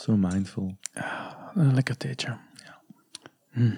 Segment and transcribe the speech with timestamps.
[0.00, 0.76] Zo mindful.
[1.54, 2.36] Een lekker theetje.
[3.50, 3.70] Hm.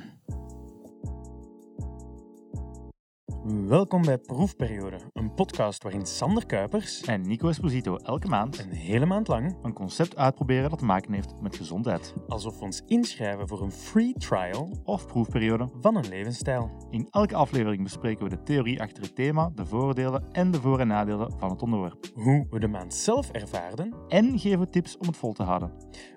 [3.66, 9.06] Welkom bij Proefperiode, een podcast waarin Sander Kuipers En Nico Esposito elke maand een hele
[9.06, 12.14] maand lang, een concept uitproberen dat te maken heeft met gezondheid.
[12.28, 15.68] alsof we ons inschrijven voor een free trial Of proefperiode.
[15.80, 16.86] van een levensstijl.
[16.90, 20.80] In elke aflevering bespreken we de theorie achter het thema, de voordelen en de voor-
[20.80, 22.10] en nadelen van het onderwerp.
[22.14, 23.94] Hoe we de maand zelf ervaarden.
[24.12, 25.72] En geven we tips om het vol te houden.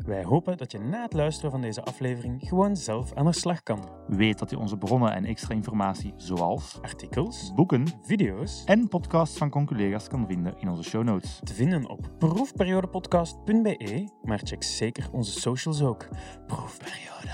[0.06, 3.64] Wij hopen dat je na het luisteren van deze aflevering gewoon zelf aan de slag
[3.64, 3.90] kan.
[4.08, 9.50] Weet dat je onze bronnen en extra informatie zoals Artikels, boeken video's, en podcasts van
[9.50, 11.40] conculega's kan vinden in onze show notes.
[11.44, 16.08] te vinden op proefperiodepodcast.be, maar check zeker onze socials ook.
[16.48, 17.34] Proefperiode.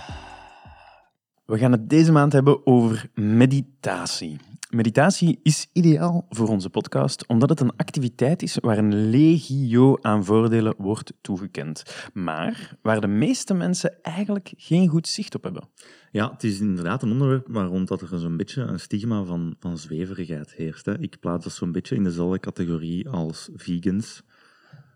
[1.46, 4.51] We gaan het deze maand hebben over meditatie.
[4.72, 10.26] Meditatie is ideaal voor onze podcast omdat het een activiteit is waar een legio aan
[10.26, 15.70] voordelen wordt toegekend, maar waar de meeste mensen eigenlijk geen goed zicht op hebben.
[16.12, 19.55] Ja, het is inderdaad een onderwerp waar rond dat er zo'n beetje een stigma van,
[19.60, 20.85] van zweverigheid heerst.
[20.85, 21.00] Hè.
[21.00, 24.22] Ik plaats dat zo'n beetje in dezelfde categorie als vegans,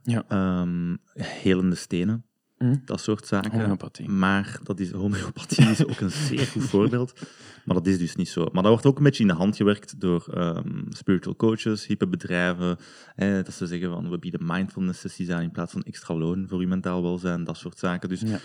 [0.04, 0.24] Ja.
[0.28, 2.26] Ehm, helende stenen,
[2.58, 2.76] Hm?
[2.86, 3.52] dat soort zaken.
[3.60, 4.10] Homeopathie.
[4.10, 7.14] Maar dat is, homeopathie is ook een zeer goed voorbeeld.
[7.66, 8.42] Maar dat is dus niet zo.
[8.52, 12.08] Maar dat wordt ook een beetje in de hand gewerkt door ehm, spiritual coaches, hippe
[12.08, 12.78] bedrijven.
[13.16, 16.46] Eh, dat ze zeggen van we bieden mindfulness sessies aan in plaats van extra loon
[16.48, 18.10] voor je mentaal welzijn, dat soort zaken.
[18.10, 18.38] Dus Ja.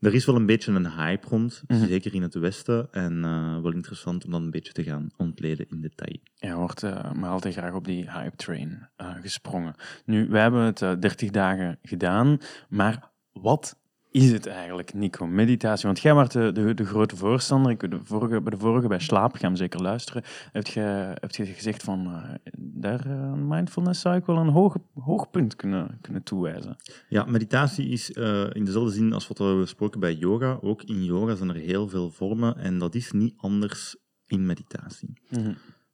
[0.00, 1.86] er is wel een beetje een hype rond, Mhm.
[1.86, 2.88] zeker in het Westen.
[2.92, 6.16] En eh, wel interessant om dat een beetje te gaan ontleden in detail.
[6.34, 9.74] Ja, wordt eh, maar altijd graag op die hype train eh, gesprongen.
[10.04, 13.14] Nu, wij hebben het eh, 30 dagen gedaan, maar
[13.46, 13.76] wat
[14.10, 15.86] is het eigenlijk, Nico, meditatie?
[15.86, 17.70] Want jij was de, de, de grote voorstander.
[17.70, 20.80] Ik, de vorige, bij de vorige, bij Slaap, ga hem zeker luisteren, heb je,
[21.20, 25.56] heb je gezegd van, eh, daar eh, mindfulness zou ik wel een hoog, hoog punt
[25.56, 26.76] kunnen, kunnen toewijzen.
[27.08, 30.58] Ja, meditatie is eh, in dezelfde zin als wat we hebben besproken bij yoga.
[30.60, 33.96] Ook in yoga zijn er heel veel vormen en dat is niet anders
[34.26, 35.12] in meditatie.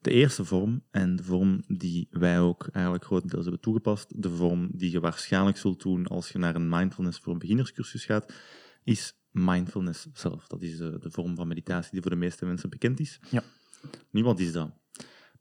[0.02, 4.70] De eerste vorm, en de vorm die wij ook eigenlijk grotendeels hebben toegepast, de vorm
[4.72, 8.32] die je waarschijnlijk zult doen als je naar een mindfulness voor een beginnerscursus gaat,
[8.84, 10.46] is mindfulness zelf.
[10.46, 13.20] Dat is de, de vorm van meditatie die voor de meeste mensen bekend is.
[13.30, 13.42] Ja.
[14.10, 14.70] Nu, wat is dat?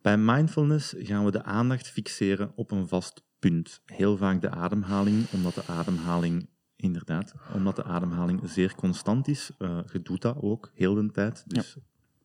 [0.01, 3.81] Bij mindfulness gaan we de aandacht fixeren op een vast punt.
[3.85, 9.51] Heel vaak de ademhaling, omdat de ademhaling, inderdaad, omdat de ademhaling zeer constant is.
[9.57, 11.43] Eh, je doet dat ook heel de tijd.
[11.47, 11.77] Dus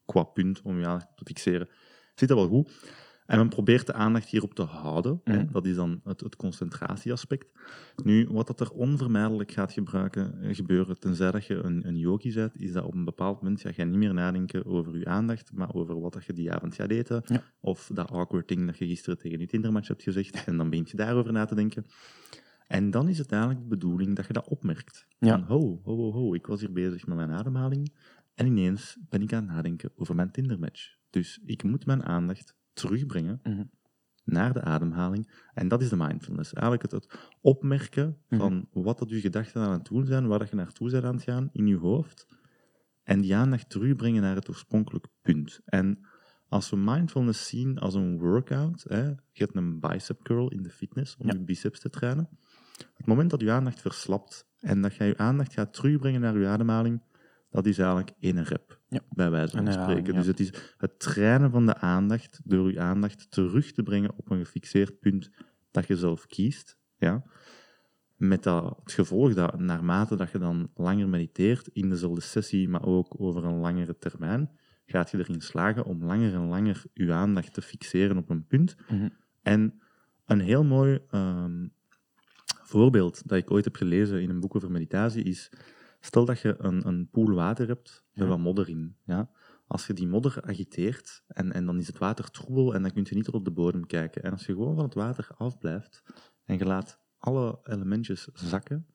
[0.06, 1.68] qua punt om je aandacht te fixeren,
[2.18, 2.70] zit dat wel goed.
[3.26, 5.20] En men probeert de aandacht hierop te houden.
[5.24, 5.42] hè.
[5.42, 5.52] Mhm.
[5.52, 7.46] Dat is dan het, het concentratieaspect.
[8.04, 12.34] Nu, wat dat er onvermijdelijk gaat gebruiken, eh, gebeuren, tenzij dat je een, een yogi
[12.34, 15.52] bent, is dat op een bepaald moment ga je niet meer nadenken over je aandacht,
[15.52, 17.22] maar over wat dat je die avond gaat eten.
[17.24, 17.42] Ja.
[17.60, 20.44] Of dat awkward ding dat je gisteren tegen je Tindermatch hebt gezegd.
[20.44, 21.86] En dan begint je daarover na te denken.
[22.66, 25.06] En dan is het eigenlijk de bedoeling dat je dat opmerkt.
[25.18, 25.30] Ja.
[25.30, 27.92] Van, ho, ho, ho, ho, ik was hier bezig met mijn ademhaling.
[28.36, 30.96] En ineens ben ik aan het nadenken over mijn Tindermatch.
[31.10, 33.62] Dus ik moet mijn aandacht terugbrengen Mhm.
[34.24, 35.30] naar de ademhaling.
[35.54, 36.52] En dat is de mindfulness.
[36.52, 38.40] Eigenlijk het, het opmerken Mhm.
[38.40, 41.14] van wat dat je gedachten aan het doen zijn, waar dat je naartoe bent aan
[41.14, 42.26] het gaan in je hoofd.
[43.02, 45.60] En die aandacht terugbrengen naar het oorspronkelijke punt.
[45.64, 46.06] En
[46.48, 50.70] als we mindfulness zien als een workout, hè, je hebt een bicep curl in de
[50.70, 51.32] fitness om Ja.
[51.32, 52.28] je biceps te trainen.
[52.96, 56.46] Het moment dat je aandacht verslapt en dat je je aandacht gaat terugbrengen naar je
[56.46, 57.02] ademhaling,
[57.56, 59.00] dat is eigenlijk één rep, Ja.
[59.10, 60.12] bij wijze van spreken.
[60.12, 60.18] ja.
[60.18, 64.30] Dus het is het trainen van de aandacht door je aandacht terug te brengen op
[64.30, 65.30] een gefixeerd punt
[65.70, 66.78] dat je zelf kiest.
[66.96, 67.24] Ja?
[68.16, 72.84] Met dat, het gevolg dat naarmate dat je dan langer mediteert in dezelfde sessie, maar
[72.84, 74.50] ook over een langere termijn,
[74.86, 78.76] gaat je erin slagen om langer en langer je aandacht te fixeren op een punt.
[78.88, 79.08] Mhm.
[79.42, 79.80] En
[80.26, 81.66] een heel mooi ehm,
[82.62, 85.50] voorbeeld dat ik ooit heb gelezen in een boek over meditatie is,
[86.06, 88.30] stel dat je een, een poel water hebt met Ja.
[88.30, 88.96] wat modder in.
[89.04, 89.30] Ja?
[89.66, 93.06] Als je die modder agiteert en, en dan is het water troebel en dan kun
[93.08, 94.22] je niet tot op de bodem kijken.
[94.22, 96.02] En als je gewoon van het water afblijft
[96.44, 98.86] en je laat alle elementjes zakken,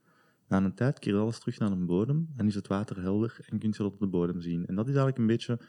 [0.48, 3.60] na een tijd keert alles terug naar de bodem en is het water helder en
[3.60, 4.66] kun je dat op de bodem zien.
[4.66, 5.60] En dat is eigenlijk een beetje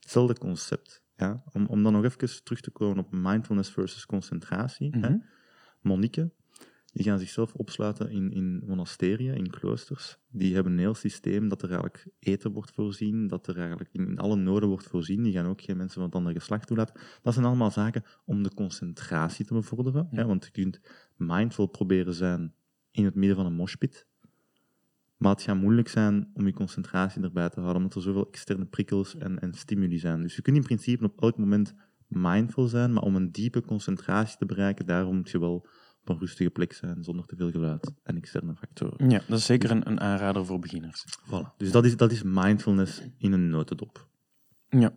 [0.00, 1.02] hetzelfde concept.
[1.16, 1.42] Ja?
[1.52, 4.96] Om, om dan nog even terug te komen op mindfulness versus concentratie.
[4.98, 5.08] hè?
[5.10, 5.18] Mhm.
[6.94, 10.18] Die gaan zichzelf opsluiten in, in monasteriën, in kloosters.
[10.28, 14.08] Die hebben een heel systeem dat er eigenlijk eten wordt voorzien, dat er eigenlijk in,
[14.08, 15.22] in alle noden wordt voorzien.
[15.22, 17.00] Die gaan ook geen mensen van het andere geslacht toelaten.
[17.22, 20.08] Dat zijn allemaal zaken om de concentratie te bevorderen.
[20.10, 20.18] Ja.
[20.18, 20.26] Hè?
[20.26, 20.80] Want je kunt
[21.16, 22.54] mindful proberen zijn
[22.90, 24.06] in het midden van een moshpit.
[25.16, 28.64] Maar het gaat moeilijk zijn om je concentratie erbij te houden, omdat er zoveel externe
[28.64, 30.22] prikkels en, en stimuli zijn.
[30.22, 31.74] Dus je kunt in principe op elk moment
[32.06, 35.66] mindful zijn, maar om een diepe concentratie te bereiken, daarom moet je wel
[36.04, 39.10] op een rustige plek zijn, zonder te veel geluid en externe factoren.
[39.10, 41.04] Ja, dat is zeker een, een aanrader voor beginners.
[41.26, 41.56] Voilà.
[41.56, 44.06] Dus dat is, dat is mindfulness in een notendop.
[44.68, 44.94] Ja,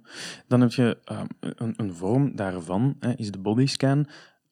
[0.47, 4.07] dan heb je ehm, een, een vorm daarvan, hè, is de bodyscan.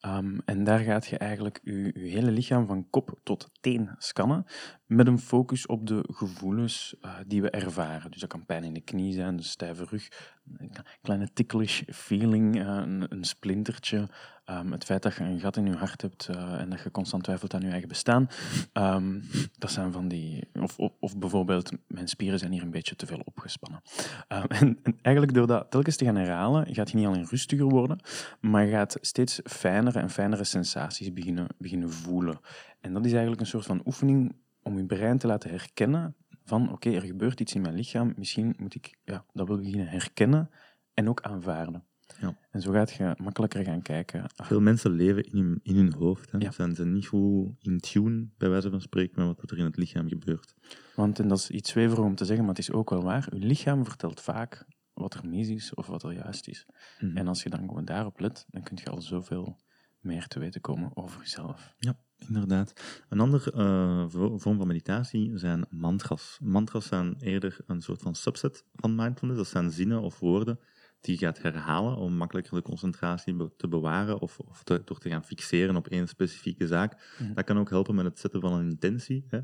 [0.06, 4.44] Um, en daar gaat je eigenlijk je, je, hele lichaam van kop tot teen scannen,
[4.86, 8.10] met een focus op de gevoelens uh, die we ervaren.
[8.10, 10.08] Dus dat kan pijn in de knie zijn, een stijve rug,
[10.56, 14.08] een kleine ticklish feeling, uh, een, een, splintertje,
[14.50, 16.90] um, het feit dat je een gat in je hart hebt uh, en dat je
[16.90, 18.28] constant twijfelt aan je eigen bestaan.
[18.72, 19.22] Um,
[19.58, 20.48] dat zijn van die...
[20.60, 23.82] Of, of, bijvoorbeeld, mijn spieren zijn hier een beetje te veel opgespannen.
[24.28, 28.00] En, en, eigenlijk door dat telkens te gaan herhalen, gaat je niet alleen rustiger worden,
[28.40, 32.40] maar je gaat steeds fijnere en fijnere sensaties beginnen, beginnen voelen.
[32.80, 36.14] En dat is eigenlijk een soort van oefening om je brein te laten herkennen
[36.44, 39.88] van oké, er gebeurt iets in mijn lichaam, misschien moet ik ja, dat wel beginnen
[39.88, 40.50] herkennen
[40.94, 41.84] en ook aanvaarden.
[42.20, 42.36] Ja.
[42.50, 44.24] En zo gaat je makkelijker gaan kijken.
[44.34, 46.32] Veel mensen leven in hun, in hun hoofd.
[46.32, 46.38] Hè.
[46.38, 46.50] Ja.
[46.50, 49.76] Zijn ze niet goed in tune, bij wijze van spreken, met wat er in het
[49.76, 50.54] lichaam gebeurt.
[50.94, 53.28] Want, en dat is iets zweverig om te zeggen, maar het is ook wel waar,
[53.34, 56.66] je lichaam vertelt vaak wat er mis is of wat er juist is.
[56.98, 57.16] Mm -hmm.
[57.16, 59.56] En als je dan gewoon daarop let, dan kun je al zoveel
[60.00, 61.74] meer te weten komen over jezelf.
[61.78, 62.72] Ja, inderdaad.
[63.08, 66.38] Een andere uh, vorm van meditatie zijn mantras.
[66.42, 69.38] Mantras zijn eerder een soort van subset van mindfulness.
[69.38, 70.58] Dat zijn zinnen of woorden
[71.06, 75.24] die gaat herhalen om makkelijker de concentratie te bewaren of, of te, door te gaan
[75.24, 76.92] fixeren op één specifieke zaak.
[76.92, 77.34] Mm -hmm.
[77.34, 79.24] Dat kan ook helpen met het zetten van een intentie.
[79.28, 79.40] Hè.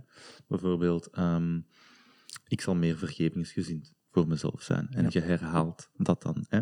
[0.48, 1.66] Bijvoorbeeld, um,
[2.46, 4.88] ik zal meer vergevingsgezind voor mezelf zijn.
[4.90, 5.08] En ja.
[5.12, 6.46] je herhaalt dat dan.
[6.48, 6.58] Hè.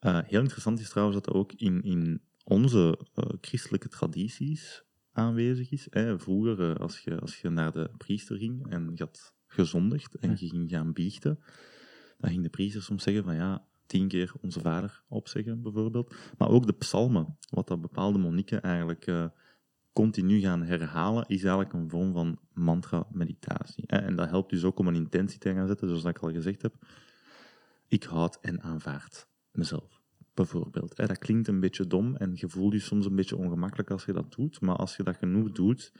[0.00, 5.86] Uh, heel interessant is trouwens dat ook in, in onze uh, christelijke tradities aanwezig is.
[5.90, 6.18] Hè.
[6.18, 10.30] Vroeger, uh, als, je, als je naar de priester ging en je had gezondigd en
[10.30, 11.38] je ging gaan biechten,
[12.18, 16.14] dan ging de priester soms zeggen van ja, tien keer onze vader opzeggen bijvoorbeeld.
[16.38, 19.24] Maar ook de psalmen, wat dat bepaalde monniken eigenlijk uh,
[19.92, 23.86] continu gaan herhalen, is eigenlijk een vorm van mantra-meditatie.
[23.86, 26.62] En dat helpt dus ook om een intentie te gaan zetten, zoals ik al gezegd
[26.62, 26.74] heb.
[27.88, 30.00] Ik houd en aanvaard mezelf
[30.34, 30.96] bijvoorbeeld.
[30.96, 34.12] Dat klinkt een beetje dom en je voelt je soms een beetje ongemakkelijk als je
[34.12, 35.92] dat doet, maar als je dat genoeg doet,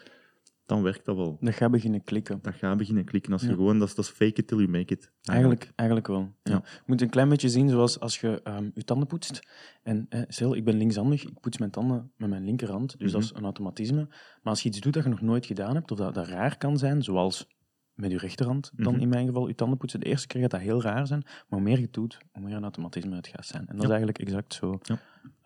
[0.73, 1.37] dan werkt dat wel.
[1.41, 2.39] Dat gaat beginnen klikken.
[2.43, 3.55] Dat gaat beginnen klikken als je ja.
[3.55, 5.13] gewoon, dat is, dat is fake it till you make it.
[5.23, 6.35] Eigenlijk, eigenlijk wel.
[6.43, 6.53] Ja.
[6.53, 6.63] Ja.
[6.65, 9.41] Je moet een klein beetje zien zoals als je um, je tanden poetst.
[9.83, 13.05] En eh, stel, ik ben linkshandig, ik poets mijn tanden met mijn linkerhand, dus mm
[13.05, 13.13] -hmm.
[13.13, 14.07] dat is een automatisme.
[14.43, 16.57] Maar als je iets doet dat je nog nooit gedaan hebt, of dat, dat raar
[16.57, 17.49] kan zijn, zoals
[17.95, 19.03] met je rechterhand, dan mm -hmm.
[19.03, 20.01] in mijn geval je tanden poetsen.
[20.01, 22.43] De eerste keer gaat dat heel raar zijn, maar hoe meer je het doet, hoe
[22.43, 23.63] meer een automatisme het gaat zijn.
[23.63, 23.83] En dat ja.
[23.83, 24.79] is eigenlijk exact zo.
[24.83, 24.99] Ja.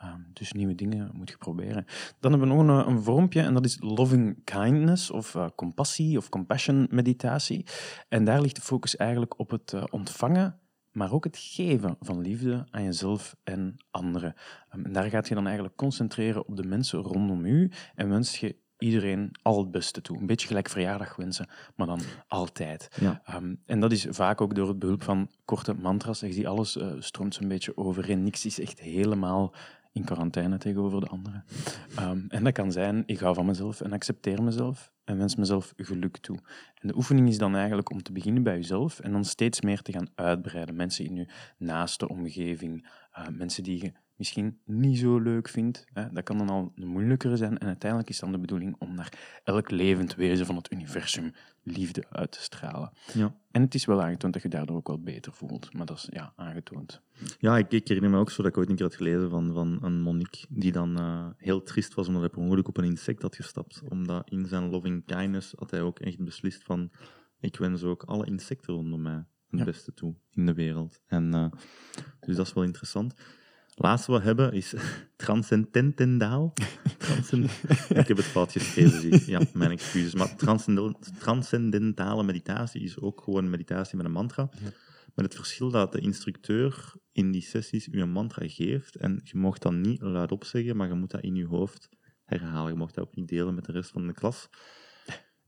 [0.04, 1.84] Um, dus nieuwe dingen moet je proberen.
[2.20, 6.16] Dan hebben we nog een, een vormpje, en dat is loving kindness, of uh, compassie,
[6.16, 7.66] of compassion meditatie.
[8.08, 10.58] En daar ligt de focus eigenlijk op het uh, ontvangen,
[10.92, 14.34] maar ook het geven van liefde aan jezelf en anderen.
[14.74, 18.40] Um, en daar gaat je dan eigenlijk concentreren op de mensen rondom u en wens
[18.40, 20.18] je iedereen al het beste toe.
[20.18, 22.88] Een beetje gelijk verjaardag wensen, maar dan altijd.
[23.00, 23.22] Ja.
[23.34, 26.20] Um, en dat is vaak ook door het behulp van korte mantras.
[26.20, 28.22] Je ziet, alles uh, stroomt zo'n beetje overeen.
[28.22, 29.54] Niks is echt helemaal
[29.92, 31.44] in quarantaine tegenover de anderen.
[32.00, 35.72] Um, en dat kan zijn, ik hou van mezelf en accepteer mezelf en wens mezelf
[35.76, 36.38] geluk toe.
[36.74, 39.82] En de oefening is dan eigenlijk om te beginnen bij jezelf en dan steeds meer
[39.82, 40.76] te gaan uitbreiden.
[40.76, 41.28] Mensen in je
[41.58, 42.88] naaste omgeving,
[43.18, 45.84] uh, mensen die je misschien niet zo leuk vindt.
[45.92, 47.58] Hè, dat kan dan al een moeilijkere zijn.
[47.58, 51.32] En uiteindelijk is dan de bedoeling om naar elk levend wezen van het universum
[51.62, 52.92] liefde uit te stralen.
[53.12, 53.34] Ja.
[53.50, 55.72] En het is wel aangetoond dat je daardoor ook wel beter voelt.
[55.72, 57.02] Maar dat is ja, aangetoond.
[57.38, 59.52] Ja, ik, ik herinner me ook zo dat ik ooit een keer had gelezen van,
[59.52, 62.84] van een monnik die dan uh, heel triest was omdat hij per ongeluk op een
[62.84, 63.82] insect had gestapt.
[63.88, 66.90] Omdat in zijn loving kindness had hij ook echt beslist van
[67.40, 69.64] ik wens ook alle insecten rondom mij het ja.
[69.64, 71.00] beste toe in de wereld.
[71.06, 71.46] En, uh,
[72.20, 73.14] dus dat is wel interessant.
[73.78, 74.74] Laatste wat we hebben is
[75.16, 76.52] transcendentendaal.
[76.98, 77.50] Transcend
[77.88, 80.14] ik heb het fout geschreven, zie Ja, mijn excuses.
[80.14, 80.36] Maar
[81.18, 84.50] transcendentale meditatie is ook gewoon meditatie met een mantra.
[84.52, 84.70] Ja.
[85.14, 89.38] Met het verschil dat de instructeur in die sessies u een mantra geeft en je
[89.38, 91.88] mag dat niet luidop zeggen, maar je moet dat in je hoofd
[92.24, 92.72] herhalen.
[92.72, 94.48] Je mag dat ook niet delen met de rest van de klas.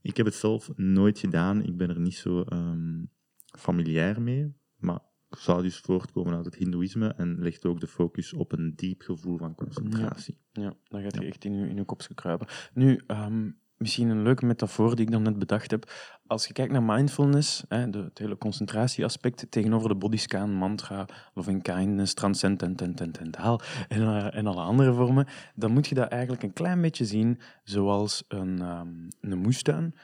[0.01, 1.63] Ik heb het zelf nooit gedaan.
[1.63, 3.11] Ik ben er niet zo um,
[3.59, 4.55] familiair mee.
[4.75, 9.01] Maar zou dus voortkomen uit het hindoeïsme en legt ook de focus op een diep
[9.01, 10.37] gevoel van concentratie.
[10.51, 12.47] Ja, ja dan gaat je echt in je, in je kopje kruipen.
[12.73, 15.91] Nu, um, misschien een leuke metafoor die ik dan net bedacht heb.
[16.27, 21.63] Als je kijkt naar mindfulness, hè, de, het hele concentratieaspect tegenover de bodyscan, mantra, loving
[21.63, 26.81] kindness, transcendentaal en, uh, en alle andere vormen, dan moet je dat eigenlijk een klein
[26.81, 29.95] beetje zien zoals een, um, een moestuin.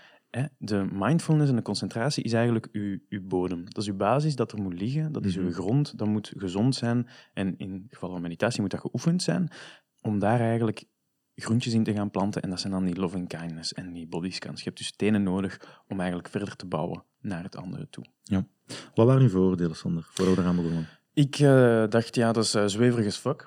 [0.58, 3.66] De mindfulness en de concentratie is eigenlijk uw, uw bodem.
[3.66, 6.76] Dat is uw basis dat er moet liggen, dat is uw grond, dat moet gezond
[6.76, 7.08] zijn.
[7.34, 9.50] En in het geval van meditatie moet dat geoefend zijn,
[10.02, 10.86] om daar eigenlijk
[11.36, 12.42] groentjes in te gaan planten.
[12.42, 14.60] En dat zijn dan die loving kindness en die body scans.
[14.60, 18.06] Je hebt dus tenen nodig om eigenlijk verder te bouwen naar het andere toe.
[18.24, 18.48] Ja.
[18.94, 20.88] Wat waren uw vooroordelen, Sander, voordat we eraan begonnen?
[21.14, 23.46] Ik uh, dacht, ja, dat is uh, zweverig as fuck.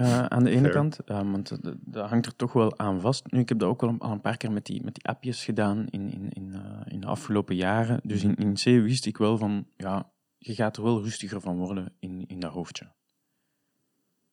[0.00, 0.72] Uh, aan de ene Fair.
[0.72, 3.32] kant, want dat hangt er toch wel aan vast.
[3.32, 5.44] Nu, ik heb dat ook wel al een paar keer met die, met die appjes
[5.44, 8.00] gedaan in, in, in, in de afgelopen jaren.
[8.02, 11.56] Dus in, in C wist ik wel van, ja, je gaat er wel rustiger van
[11.56, 12.92] worden in, in dat hoofdje.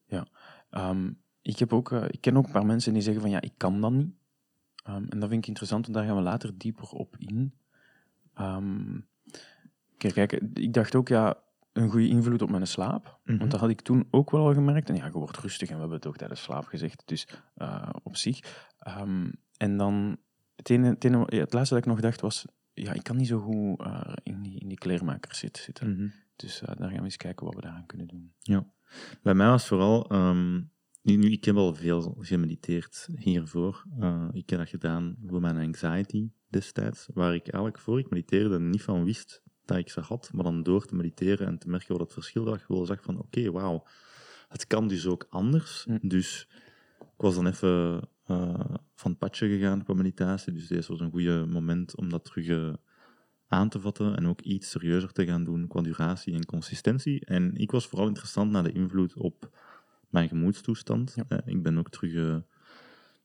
[0.05, 0.27] Ja.
[0.71, 3.41] Um, ik, heb ook, uh, ik ken ook een paar mensen die zeggen van, ja,
[3.41, 4.13] ik kan dat niet.
[4.89, 7.53] Um, en dat vind ik interessant, want daar gaan we later dieper op in.
[8.39, 9.07] Um,
[9.97, 11.37] kijk, kijk, ik dacht ook, ja,
[11.75, 13.03] een goede invloed op mijn slaap.
[13.03, 13.37] Mm -hmm.
[13.37, 14.89] Want dat had ik toen ook wel al gemerkt.
[14.89, 17.03] En ja, je wordt rustig en we hebben het ook tijdens slaap gezegd.
[17.05, 17.27] Dus
[17.57, 18.67] uh, op zich.
[18.87, 20.17] Um, en dan,
[20.55, 23.27] het, ene, het, ene, het laatste dat ik nog dacht was, ja, ik kan niet
[23.27, 25.63] zo goed uh, in, die, in die kleermakers zitten.
[25.63, 25.87] zitten.
[25.89, 26.13] Mm -hmm.
[26.35, 28.33] Dus uh, daar gaan we eens kijken wat we daaraan kunnen doen.
[28.39, 28.67] Ja.
[29.21, 30.13] Bij mij was vooral...
[30.13, 33.85] Um, nu, nu, ik heb al veel gemediteerd hiervoor.
[34.31, 37.07] Ik heb dat gedaan voor mijn anxiety destijds.
[37.13, 40.63] Waar ik eigenlijk voor ik mediteerde niet van wist dat ik ze had, maar dan
[40.63, 43.39] door te mediteren en te merken wat het verschil was, ik wel zag van oké,
[43.39, 43.83] okay, wauw,
[44.47, 45.85] het kan dus ook anders.
[45.85, 45.99] Mm.
[46.01, 46.47] Dus
[46.99, 48.59] ik was dan even uh,
[48.95, 52.47] van het padje gegaan qua meditatie, dus deze was een goede moment om dat terug
[52.47, 52.73] uh,
[53.47, 57.25] aan te vatten en ook iets serieuzer te gaan doen qua duratie en consistentie.
[57.25, 59.49] En ik was vooral interessant naar de invloed op
[60.09, 61.13] mijn gemoedstoestand.
[61.15, 61.25] Ja.
[61.29, 62.37] Uh, ik ben ook terug,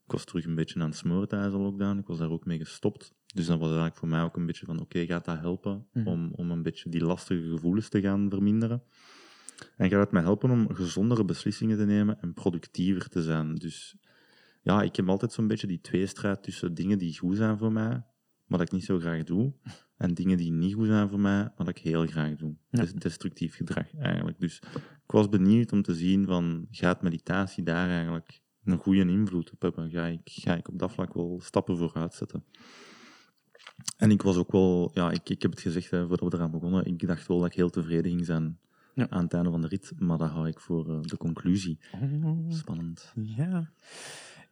[0.05, 2.45] ik was terug een beetje aan het smoren tijdens de lockdown, ik was daar ook
[2.45, 3.15] mee gestopt.
[3.35, 5.87] Dus dat was eigenlijk voor mij ook een beetje van, oké, okay, gaat dat helpen
[5.93, 6.07] Mhm.
[6.07, 8.83] om, om een beetje die lastige gevoelens te gaan verminderen?
[9.77, 13.55] En gaat het mij helpen om gezondere beslissingen te nemen en productiever te zijn?
[13.55, 13.97] Dus
[14.63, 17.89] ja, ik heb altijd zo'n beetje die tweestrijd tussen dingen die goed zijn voor mij,
[18.47, 19.53] maar dat ik niet zo graag doe,
[19.97, 22.55] en dingen die niet goed zijn voor mij, maar dat ik heel graag doe.
[22.71, 22.81] Ja.
[22.81, 24.41] Dus destructief gedrag eigenlijk.
[24.41, 24.63] Dus
[25.05, 29.63] ik was benieuwd om te zien van, gaat meditatie daar eigenlijk een goede invloed op
[29.63, 29.91] hebben?
[29.91, 32.45] Ga ik, ga ik op dat vlak wel stappen vooruit zetten?
[33.97, 36.51] En ik was ook wel, ja, ik, ik heb het gezegd hè, voordat we eraan
[36.51, 38.59] begonnen, ik dacht wel dat ik heel tevreden ging zijn
[38.95, 39.07] Ja.
[39.11, 41.79] aan het einde van de rit, maar dat hou ik voor eh, de conclusie.
[42.49, 43.13] Spannend.
[43.15, 43.71] Ja.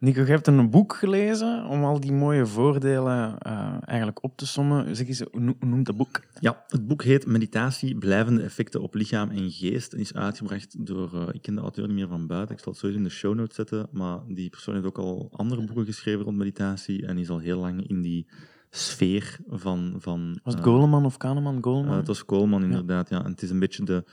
[0.01, 4.47] Nico, je hebt een boek gelezen om al die mooie voordelen eh, eigenlijk op te
[4.47, 4.97] sommen.
[4.97, 6.23] Zeg eens, hoe noemt dat boek?
[6.41, 11.15] Ja, het boek heet Meditatie, blijvende effecten op lichaam en geest en is uitgebracht door,
[11.15, 13.15] eh, ik ken de auteur niet meer van buiten, ik zal het sowieso in de
[13.15, 17.19] show notes zetten, maar die persoon heeft ook al andere boeken geschreven rond meditatie en
[17.19, 18.27] is al heel lang in die
[18.71, 19.95] sfeer van...
[19.99, 21.63] van Was het eh, Goleman of Kahneman?
[21.63, 21.91] Goleman?
[21.91, 23.09] Uh, het was Coleman, inderdaad.
[23.09, 23.25] Ja.
[23.25, 24.05] En het is een beetje de,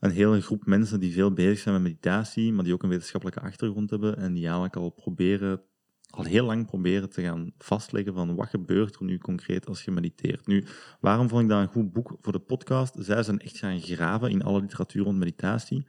[0.00, 3.40] een hele groep mensen die veel bezig zijn met meditatie, maar die ook een wetenschappelijke
[3.40, 5.62] achtergrond hebben en die eigenlijk al proberen,
[6.10, 9.90] al heel lang proberen te gaan vastleggen van wat gebeurt er nu concreet als je
[9.90, 10.46] mediteert.
[10.46, 10.64] Nu,
[11.00, 12.94] waarom vond ik dat een goed boek voor de podcast?
[12.98, 15.86] Zij zijn echt gaan graven in alle literatuur rond meditatie,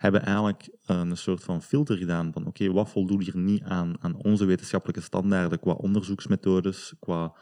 [0.00, 3.96] hebben eigenlijk uh, een soort van filter gedaan van oké, wat voldoet hier niet aan,
[3.98, 7.36] aan onze wetenschappelijke standaarden qua onderzoeksmethodes, qua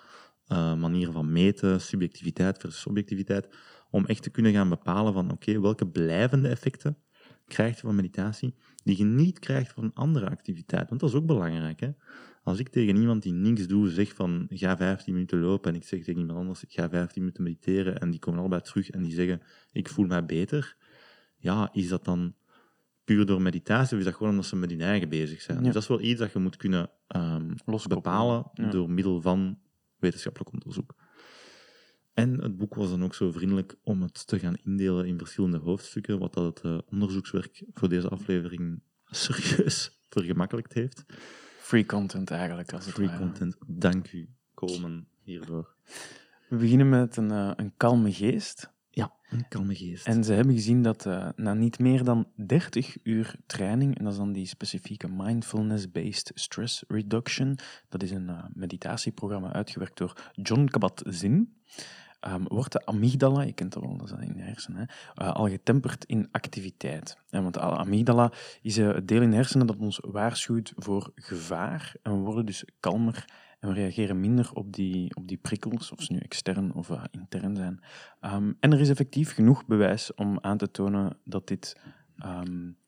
[0.52, 3.48] uh, manieren van meten, subjectiviteit versus objectiviteit,
[3.90, 6.98] om echt te kunnen gaan bepalen van oké, welke blijvende effecten
[7.46, 10.88] krijg je van meditatie die je niet krijgt van een andere activiteit.
[10.88, 11.80] Want dat is ook belangrijk.
[11.80, 11.90] Hè?
[12.42, 15.84] Als ik tegen iemand die niks doet zeg van ga 15 minuten lopen en ik
[15.84, 19.12] zeg tegen iemand anders ga 15 minuten mediteren en die komen allebei terug en die
[19.12, 20.76] zeggen ik voel mij beter,
[21.36, 22.34] ja, is dat dan
[23.08, 25.58] puur door meditatie of is dat gewoon omdat ze met hun eigen bezig zijn?
[25.58, 25.64] Ja.
[25.64, 27.86] Dus dat is wel iets dat je moet kunnen um, Loskoppelen.
[28.02, 28.70] bepalen Ja.
[28.70, 29.58] door middel van
[29.98, 30.94] wetenschappelijk onderzoek.
[32.14, 35.58] En het boek was dan ook zo vriendelijk om het te gaan indelen in verschillende
[35.58, 41.04] hoofdstukken, wat dat het eh, onderzoekswerk voor deze aflevering serieus vergemakkelijkt heeft.
[41.58, 43.18] Free content eigenlijk, als het Free ware.
[43.18, 43.56] content.
[43.66, 45.74] Dank u, Coleman, hiervoor.
[46.48, 48.70] We beginnen met een, eh, een kalme geest.
[49.50, 50.06] Geest.
[50.06, 54.12] En ze hebben gezien dat eh, na niet meer dan 30 uur training, en dat
[54.12, 57.58] is dan die specifieke mindfulness-based stress reduction,
[57.88, 61.56] dat is een eh, meditatieprogramma uitgewerkt door John Kabat-Zinn,
[62.20, 65.48] ehm, wordt de amygdala, je kent dat wel, dat is in de hersenen, eh, al
[65.48, 67.16] getemperd in activiteit.
[67.30, 68.32] En want de amygdala
[68.62, 72.46] is eh, het deel in de hersenen dat ons waarschuwt voor gevaar, en we worden
[72.46, 73.24] dus kalmer
[73.60, 77.04] en we reageren minder op die, op die prikkels, of ze nu extern of eh,
[77.10, 77.80] intern zijn.
[78.20, 81.80] Um, en er is effectief genoeg bewijs om aan te tonen dat dit
[82.24, 82.78] um,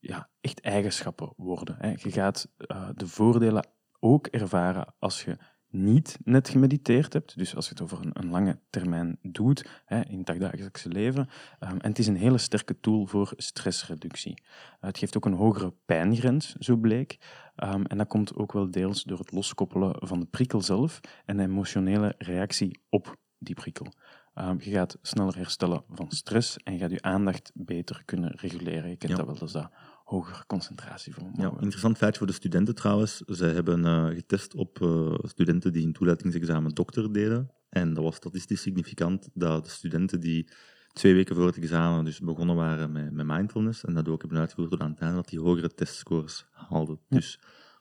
[0.00, 1.76] ja, echt eigenschappen worden.
[1.78, 1.88] Hè.
[1.88, 2.48] Je gaat
[2.94, 3.68] de voordelen
[4.00, 5.36] ook ervaren als je
[5.70, 10.00] niet net gemediteerd hebt, dus als je het over een, een lange termijn doet, hè,
[10.00, 11.28] in het dagdagelijkse leven.
[11.60, 14.42] Um, en het is een hele sterke tool voor stressreductie.
[14.42, 14.46] Uh,
[14.80, 17.18] het geeft ook een hogere pijngrens, zo bleek.
[17.56, 21.36] Um, en dat komt ook wel deels door het loskoppelen van de prikkel zelf en
[21.36, 23.86] de emotionele reactie op die prikkel.
[24.34, 28.90] Um, je gaat sneller herstellen van stress en je gaat je aandacht beter kunnen reguleren.
[28.90, 29.16] Je kent Ja.
[29.18, 29.70] dat wel, dat is dat
[30.10, 31.42] hoger concentratievermogen.
[31.42, 33.16] Ja, interessant feitje voor de studenten trouwens.
[33.16, 37.50] Ze hebben uh, getest op uh, studenten die een toelatingsexamen dokter deden.
[37.68, 40.50] En dat was statistisch significant dat de studenten die
[40.92, 44.38] twee weken voor het examen dus begonnen waren met, met mindfulness en dat ook hebben
[44.38, 46.98] uitgevoerd tot aan het einde, dat die hogere testscores haalden.
[47.08, 47.16] Ja.
[47.16, 47.40] Dus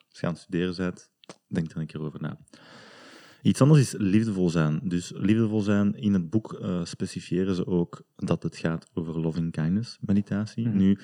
[0.10, 1.10] als je aan het studeren bent,
[1.48, 2.38] denk er een keer over na.
[3.42, 4.80] Iets anders is liefdevol zijn.
[4.84, 9.52] Dus liefdevol zijn, in het boek uh, specifiëren ze ook dat het gaat over loving
[9.52, 10.68] kindness meditatie.
[10.68, 10.78] Mm.
[10.78, 10.98] Nu,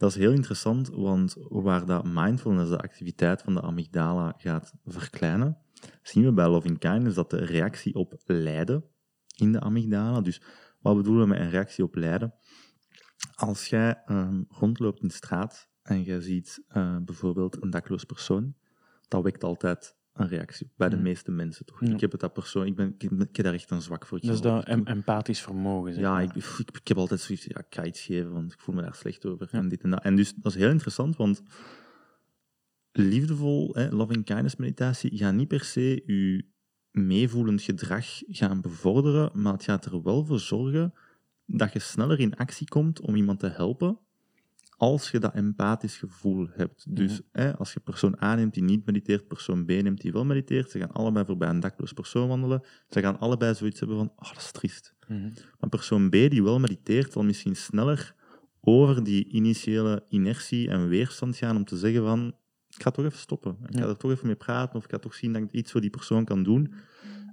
[0.00, 5.58] dat is heel interessant, want waar dat mindfulness, de activiteit van de amygdala, gaat verkleinen,
[6.02, 8.84] zien we bij loving kindness dat de reactie op lijden
[9.36, 10.42] in de amygdala, dus
[10.78, 12.34] wat bedoelen we met een reactie op lijden?
[13.34, 18.54] Als jij um, rondloopt in de straat en jij ziet uh, bijvoorbeeld een dakloos persoon,
[19.08, 21.02] dat wekt altijd een reactie bij de mm.
[21.02, 21.82] meeste mensen toch.
[21.82, 24.20] Ik heb het dat persoon, ik, ben, ik, ik, heb daar echt een zwak voor.
[24.20, 25.92] Dus dat em empathisch vermogen.
[25.92, 28.60] Zeg ja, ik, ik, ik, heb altijd zoiets, ja, ik ga iets geven, want ik
[28.60, 29.48] voel me daar slecht over.
[29.52, 29.58] Ja.
[29.58, 30.02] En, dit en, dat.
[30.02, 31.42] en dus dat is heel interessant, want
[32.92, 36.44] liefdevol, hè, loving kindness meditatie, gaat niet per se je
[36.90, 40.94] meevoelend gedrag gaan bevorderen, maar het gaat er wel voor zorgen
[41.46, 43.98] dat je sneller in actie komt om iemand te helpen
[44.80, 46.96] als je dat empathisch gevoel hebt.
[46.96, 47.42] Dus mm -hmm.
[47.42, 50.70] hè, als je persoon A neemt die niet mediteert, persoon B neemt die wel mediteert,
[50.70, 54.28] ze gaan allebei voorbij een dakloos persoon wandelen, ze gaan allebei zoiets hebben van, oh,
[54.28, 54.94] dat is triest.
[55.08, 55.32] Mm -hmm.
[55.58, 58.14] Maar persoon B die wel mediteert, zal misschien sneller
[58.60, 62.34] over die initiële inertie en weerstand gaan om te zeggen van,
[62.68, 63.56] ik ga toch even stoppen.
[63.66, 65.70] Ik ga er toch even mee praten, of ik ga toch zien dat ik iets
[65.72, 66.72] voor die persoon kan doen.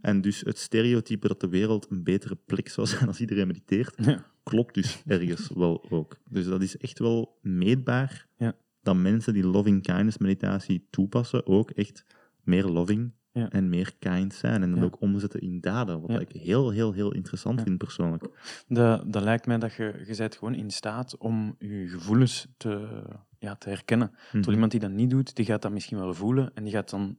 [0.02, 4.06] En dus het stereotype dat de wereld een betere plek zou zijn als iedereen mediteert,
[4.06, 4.26] ja.
[4.48, 6.18] Klopt dus ergens wel ook.
[6.30, 8.56] Dus dat is echt wel meetbaar ja.
[8.82, 12.06] dat mensen die loving kindness meditatie toepassen ook echt
[12.44, 13.50] meer loving ja.
[13.50, 14.62] en meer kind zijn.
[14.64, 18.28] En dan ook omzetten in daden, wat ik heel, heel, heel interessant vind persoonlijk.
[18.68, 23.04] Dat, dat lijkt mij dat je, je bent gewoon in staat om je gevoelens te,
[23.40, 24.12] ja, te herkennen.
[24.12, 24.54] Mm -hmm.
[24.54, 27.18] Iemand die dat niet doet, die gaat dat misschien wel voelen en die gaat dan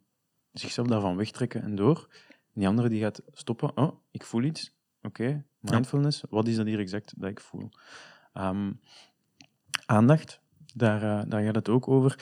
[0.52, 2.08] zichzelf daarvan wegtrekken en door.
[2.28, 3.76] En die andere die gaat stoppen.
[3.76, 4.76] Oh, ik voel iets.
[5.02, 5.44] Oké, okay.
[5.60, 6.20] mindfulness.
[6.20, 6.26] Ja.
[6.30, 7.68] Wat is dat hier exact dat ik voel?
[8.34, 8.80] Um,
[9.86, 10.40] aandacht,
[10.74, 12.18] daar, uh, daar gaat het ook over.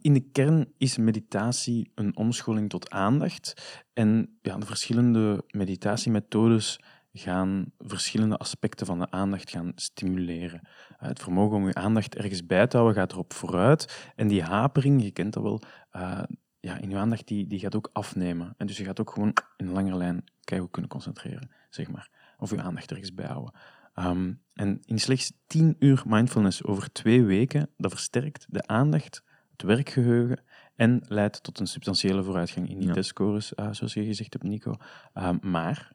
[0.00, 3.80] In de kern is meditatie een omscholing tot aandacht.
[3.92, 6.80] En ja, de verschillende meditatiemethodes
[7.12, 10.60] gaan verschillende aspecten van de aandacht gaan stimuleren.
[10.64, 14.12] Uh, het vermogen om je aandacht ergens bij te houden gaat erop vooruit.
[14.16, 16.22] En die hapering, je kent dat wel, uh,
[16.60, 18.54] ja, in je aandacht die, die gaat ook afnemen.
[18.56, 22.10] En dus je gaat ook gewoon in een langere lijn keihard kunnen concentreren, zeg maar.
[22.38, 23.54] Of je aandacht ergens bijhouden.
[23.98, 29.62] Um, en in slechts 10 uur mindfulness over twee weken, dat versterkt de aandacht, het
[29.62, 30.40] werkgeheugen
[30.76, 32.94] en leidt tot een substantiële vooruitgang in die ja.
[32.94, 34.74] testscores, uh, zoals je gezegd hebt, Nico.
[35.14, 35.92] Um, maar,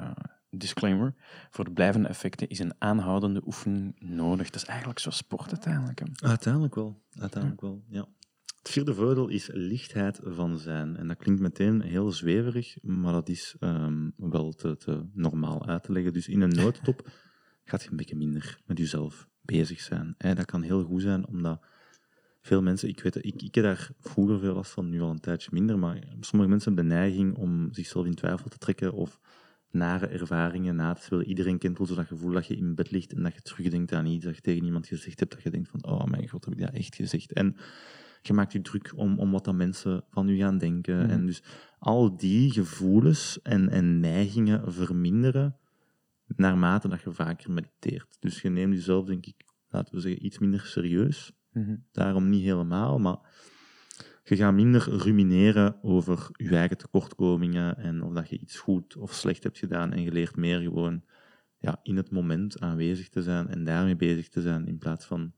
[0.00, 0.10] uh,
[0.50, 1.14] disclaimer,
[1.50, 4.50] voor de blijvende effecten is een aanhoudende oefening nodig.
[4.50, 5.98] Dat is eigenlijk zoals sport uiteindelijk.
[5.98, 6.28] Hè?
[6.28, 7.68] Uiteindelijk wel, uiteindelijk ja.
[7.68, 8.06] wel, ja.
[8.64, 10.96] Het vierde voordeel is lichtheid van zijn.
[10.96, 15.92] En dat klinkt meteen heel zweverig, maar dat is um, wel te, normaal uit te
[15.92, 16.12] leggen.
[16.12, 17.10] Dus in een noodtop
[17.64, 20.14] gaat je een beetje minder met jezelf bezig zijn.
[20.18, 21.64] En dat kan heel goed zijn, omdat
[22.40, 25.20] veel mensen, ik weet ik, ik heb daar vroeger veel last van, nu al een
[25.20, 29.20] tijdje minder, maar sommige mensen hebben de neiging om zichzelf in twijfel te trekken of
[29.70, 31.26] nare ervaringen na te spelen.
[31.26, 34.06] Iedereen kent wel dat gevoel dat je in bed ligt en dat je terugdenkt aan
[34.06, 36.54] iets dat je tegen iemand gezegd hebt, dat je denkt van, oh mijn god, heb
[36.54, 37.32] ik dat echt gezegd?
[37.32, 37.56] En
[38.26, 41.04] je maakt je druk om, om wat dat mensen van u gaan denken.
[41.04, 41.10] Mm.
[41.10, 41.42] En dus
[41.78, 45.56] al die gevoelens en, en neigingen verminderen
[46.36, 48.16] naarmate dat je vaker mediteert.
[48.20, 51.32] Dus je neemt jezelf, denk ik, laten we zeggen, iets minder serieus.
[51.52, 51.84] Mm -hmm.
[51.92, 53.18] Daarom niet helemaal, maar
[54.24, 59.12] je gaat minder rumineren over je eigen tekortkomingen en of dat je iets goed of
[59.12, 61.02] slecht hebt gedaan en je leert meer gewoon
[61.58, 65.32] ja, in het moment aanwezig te zijn en daarmee bezig te zijn in plaats van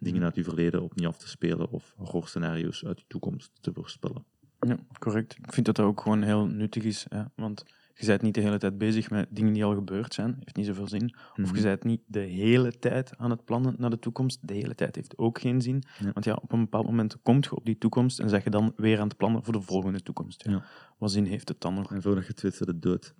[0.00, 4.24] dingen uit je verleden opnieuw af te spelen of horrorscenario's uit je toekomst te voorspellen.
[4.60, 5.36] Ja, correct.
[5.38, 8.40] Ik vind dat dat ook gewoon heel nuttig is, ja, want je bent niet de
[8.40, 11.14] hele tijd bezig met dingen die al gebeurd zijn, heeft niet zoveel zin.
[11.42, 14.74] Of je bent niet de hele tijd aan het plannen naar de toekomst, de hele
[14.74, 15.82] tijd heeft ook geen zin.
[15.98, 16.12] Ja.
[16.12, 18.72] Want ja, op een bepaald moment komt je op die toekomst en zeg je dan
[18.76, 20.44] weer aan het plannen voor de volgende toekomst.
[20.44, 20.50] Ja.
[20.50, 20.64] Ja.
[20.98, 21.92] Wat zin heeft het dan nog?
[21.92, 23.14] En voordat je het weet, de dood.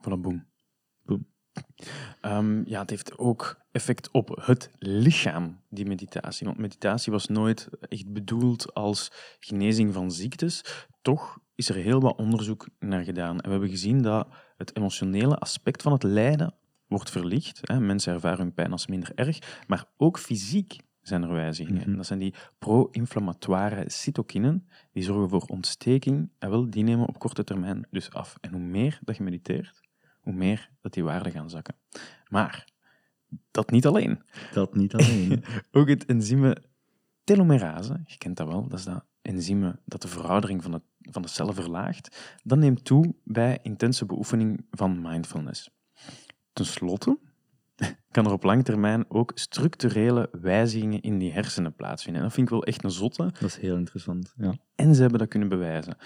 [0.00, 0.44] Van een boom.
[2.22, 6.46] Um, ja, het heeft ook effect op het lichaam, die meditatie.
[6.46, 10.86] Want meditatie was nooit echt bedoeld als genezing van ziektes.
[11.02, 13.40] Toch is er heel wat onderzoek naar gedaan.
[13.40, 16.54] En we hebben gezien dat het emotionele aspect van het lijden
[16.86, 17.60] wordt verlicht.
[17.62, 17.80] Hè.
[17.80, 21.80] Mensen ervaren hun pijn als minder erg, maar ook fysiek zijn er wijzigingen.
[21.80, 21.96] Mm -hmm.
[21.96, 26.30] Dat zijn die pro-inflammatoire cytokinen, die zorgen voor ontsteking.
[26.38, 28.36] En wel, die nemen op korte termijn dus af.
[28.40, 29.82] En hoe meer dat je mediteert,
[30.24, 31.74] hoe meer dat die waarden gaan zakken.
[32.28, 32.68] Maar
[33.50, 34.22] dat niet alleen.
[34.52, 35.44] Dat niet alleen.
[35.72, 36.56] ook het enzyme
[37.24, 41.22] telomerase, je kent dat wel, dat is dat enzyme dat de veroudering van de, van
[41.22, 45.70] de cellen verlaagt, dat neemt toe bij intense beoefening van mindfulness.
[46.52, 47.18] Ten slotte
[48.10, 52.22] kan er op lange termijn ook structurele wijzigingen in die hersenen plaatsvinden.
[52.22, 53.22] En dat vind ik wel echt een zotte.
[53.22, 54.34] Dat is heel interessant.
[54.36, 54.54] Ja.
[54.74, 55.96] En ze hebben dat kunnen bewijzen.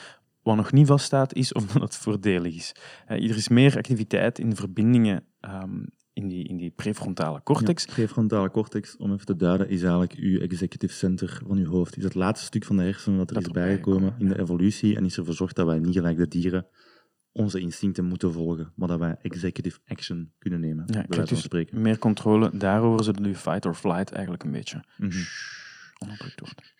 [0.48, 2.74] Wat nog niet vaststaat, is of dat het voordelig is.
[3.08, 7.84] Uh, er is meer activiteit in verbindingen um, in, die, in die prefrontale cortex.
[7.84, 11.96] Ja, prefrontale cortex, om even te duiden, is eigenlijk uw executive center van uw hoofd.
[11.96, 14.96] Is het laatste stuk van de hersenen dat er dat is bijgekomen in de evolutie
[14.96, 16.66] en is ervoor gezorgd dat wij niet gelijk de dieren
[17.32, 20.84] onze instincten moeten volgen, maar dat wij executive action kunnen nemen.
[20.86, 21.82] Ja, bij dus spreken.
[21.82, 26.16] meer controle daarover, zodat nu fight or flight eigenlijk een beetje mm -hmm.
[26.38, 26.76] wordt.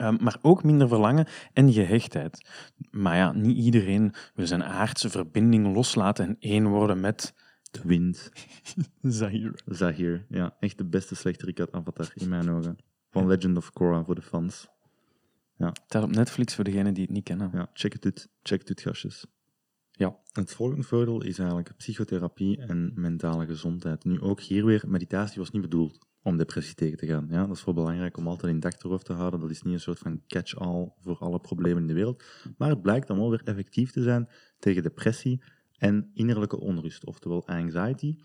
[0.00, 2.48] Um, maar ook minder verlangen en gehechtheid.
[2.90, 7.34] Maar ja, niet iedereen wil zijn aardse verbinding loslaten en één worden met...
[7.70, 8.32] De wind.
[9.02, 9.60] Zahir.
[9.66, 10.56] Zahir, ja.
[10.60, 12.78] Echt de beste slechterik uit Avatar, in mijn ogen.
[13.10, 14.68] Van Legend of Korra voor de fans.
[15.56, 15.72] Ja.
[15.86, 17.50] Staat op Netflix voor degenen die het niet kennen.
[17.52, 18.28] Ja, check het uit.
[18.42, 19.26] Check het uit, gastjes.
[19.90, 24.04] Ja, het volgende voordeel is eigenlijk psychotherapie en mentale gezondheid.
[24.04, 27.26] Nu ook hier weer, meditatie was niet bedoeld om depressie tegen te gaan.
[27.30, 29.40] Ja, dat is wel belangrijk om altijd in achterhoofd te houden.
[29.40, 32.24] Dat is niet een soort van catch-all voor alle problemen in de wereld.
[32.56, 34.28] Maar het blijkt dan wel weer effectief te zijn
[34.58, 35.42] tegen depressie
[35.78, 38.18] en innerlijke onrust, oftewel anxiety.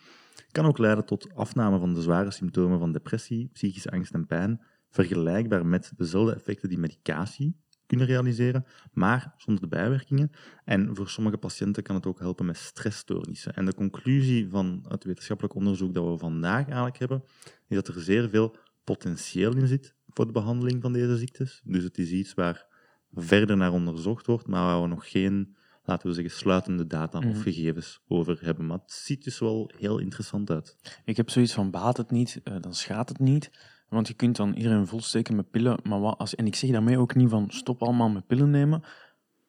[0.52, 4.62] Kan ook leiden tot afname van de zware symptomen van depressie, psychische angst en pijn,
[4.90, 7.56] vergelijkbaar met dezelfde effecten die medicatie
[7.88, 10.32] kunnen realiseren, maar zonder de bijwerkingen.
[10.66, 13.54] En voor sommige patiënten kan het ook helpen met stressstoornissen.
[13.54, 17.24] En de conclusie van het wetenschappelijk onderzoek dat we vandaag eigenlijk hebben,
[17.68, 21.62] is dat er zeer veel potentieel in zit voor de behandeling van deze ziektes.
[21.64, 22.66] Dus het is iets waar
[23.14, 27.24] verder naar onderzocht wordt, maar waar we nog geen, laten we zeggen, sluitende data of
[27.24, 27.40] mhm.
[27.40, 28.66] gegevens over hebben.
[28.66, 30.78] Maar het ziet dus wel heel interessant uit.
[31.06, 33.52] Ik heb zoiets van, baat het niet, uh, dan schaadt het niet.
[33.90, 36.98] Want je kunt dan iedereen volsteken met pillen, maar wat als, en ik zeg daarmee
[36.98, 38.84] ook niet van stop allemaal met pillen nemen,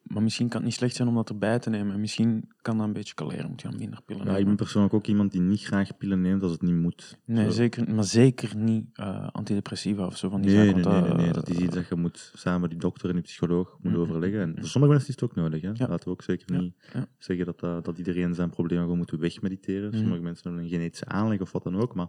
[0.07, 1.95] maar misschien kan het niet slecht zijn om dat erbij te nemen.
[1.95, 4.41] En misschien kan dat een beetje kaleren, moet je dan minder pillen ja, nemen.
[4.41, 7.19] Ik ben persoonlijk ook iemand die niet graag pillen neemt als het niet moet.
[7.25, 10.91] Nee, zeker, maar zeker niet uh, antidepressiva of zo van die nee, zaken.
[10.91, 13.15] Nee, nee, nee, nee, dat is iets dat je moet samen met die dokter en
[13.15, 14.41] die psycholoog moet overleggen.
[14.41, 15.63] En voor sommige mensen is het ook nodig.
[15.63, 15.69] Hè?
[15.69, 15.89] Ja.
[15.89, 17.07] Laten we ook zeker niet ja.
[17.19, 19.93] zeggen dat, uh, dat iedereen zijn problemen gewoon moet wegmediteren.
[19.93, 22.09] Sommige mensen hebben een genetische aanleg of wat dan ook, maar...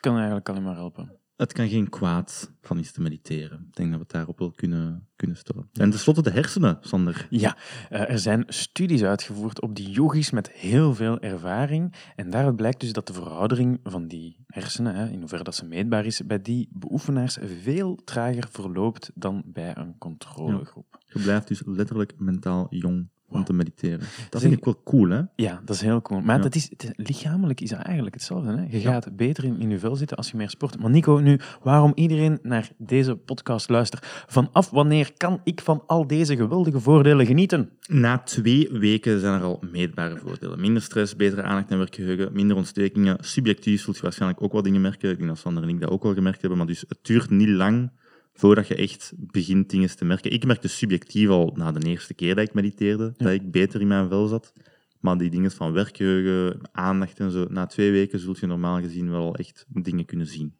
[0.00, 3.66] Kan eigenlijk alleen maar helpen het kan geen kwaad van iets te mediteren.
[3.68, 5.68] Ik denk dat we het daarop wel kunnen, kunnen stellen.
[5.72, 7.26] En tenslotte de hersenen, Sander.
[7.30, 7.56] Ja,
[7.88, 11.94] eh, er zijn studies uitgevoerd op die yogis met heel veel ervaring.
[12.16, 16.06] En daaruit blijkt dus dat de veroudering van die hersenen, in hoeverre dat ze meetbaar
[16.06, 20.98] is, bij die beoefenaars veel trager verloopt dan bij een controlegroep.
[21.06, 24.00] Je blijft dus letterlijk mentaal jong om te mediteren.
[24.30, 25.20] Dat vind ik wel cool, hè?
[25.36, 26.20] Ja, dat is heel cool.
[26.20, 28.50] Maar dat is, het, lichamelijk is dat eigenlijk hetzelfde.
[28.50, 28.66] Hè?
[28.68, 30.78] Je gaat beter in, in je vel zitten als je meer sport.
[30.78, 36.06] Maar Nico, nu, waarom iedereen naar deze podcast luistert, vanaf wanneer kan ik van al
[36.06, 37.70] deze geweldige voordelen genieten?
[37.88, 40.60] Na twee weken zijn er al meetbare voordelen.
[40.60, 43.16] Minder stress, betere aandacht en werkgeheugen, minder ontstekingen.
[43.20, 45.10] Subjectief zult je waarschijnlijk ook wat dingen merken.
[45.10, 46.58] Ik denk dat Sander en ik dat ook wel gemerkt hebben.
[46.58, 47.90] Maar dus het duurt niet lang
[48.36, 50.32] voordat je echt begint dingen te merken.
[50.32, 53.86] Ik merkte subjectief al na de eerste keer dat ik mediteerde, dat ik beter in
[53.86, 54.52] mijn vel zat.
[55.00, 59.10] Maar die dingen van werkgeheugen, aandacht en zo, na twee weken zult je normaal gezien
[59.10, 60.54] wel echt dingen kunnen zien.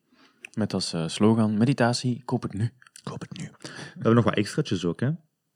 [0.54, 2.70] Met als uh, slogan, meditatie, koop het nu.
[3.02, 3.48] Koop het nu.
[3.60, 5.10] We hebben nog wat extraatjes ook, hè.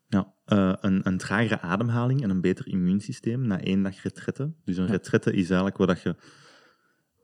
[0.08, 4.52] Ja, uh, een, een tragere ademhaling en een beter immuunsysteem na één dag retrette.
[4.64, 4.90] Dus een ja.
[4.90, 6.16] retrette is eigenlijk wat je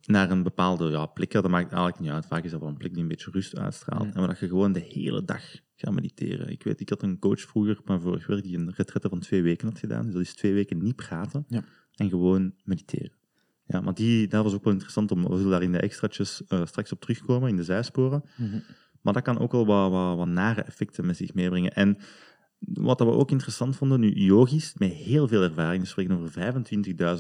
[0.06, 2.26] naar een bepaalde ja, plek Dat maakt eigenlijk niet uit.
[2.26, 4.06] Vaak is dat wel een plek die een beetje rust uitstraalt.
[4.06, 4.12] Mm.
[4.12, 5.42] En dat je gewoon de hele dag
[5.76, 6.48] gaat mediteren.
[6.48, 9.42] Ik weet, ik had een coach vroeger, maar vorig werk, die een retraite van twee
[9.42, 10.04] weken had gedaan.
[10.04, 11.64] Dus dat is twee weken niet praten ja.
[11.94, 13.12] en gewoon mediteren.
[13.66, 16.42] Ja, maar die, dat was ook wel interessant, om, we zullen daar in de extraatjes
[16.48, 18.24] uh, straks op terugkomen, in de zijsporen.
[18.36, 18.62] Mm -hmm.
[19.00, 21.72] Maar dat kan ook wel wat, wat, wat nare effecten met zich meebrengen.
[21.72, 21.98] En
[22.58, 26.54] wat we ook interessant vonden, nu yogis met heel veel ervaring, we spreken over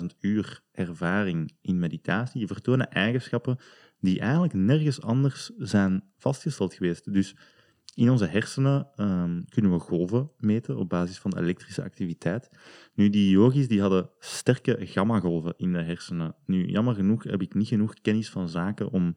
[0.00, 3.58] 25.000 uur ervaring in meditatie, die vertonen eigenschappen
[4.00, 7.12] die eigenlijk nergens anders zijn vastgesteld geweest.
[7.12, 7.36] Dus
[7.94, 12.50] in onze hersenen um, kunnen we golven meten op basis van elektrische activiteit.
[12.94, 16.34] Nu, die yogis die hadden sterke gamma-golven in de hersenen.
[16.46, 19.16] Nu, jammer genoeg heb ik niet genoeg kennis van zaken om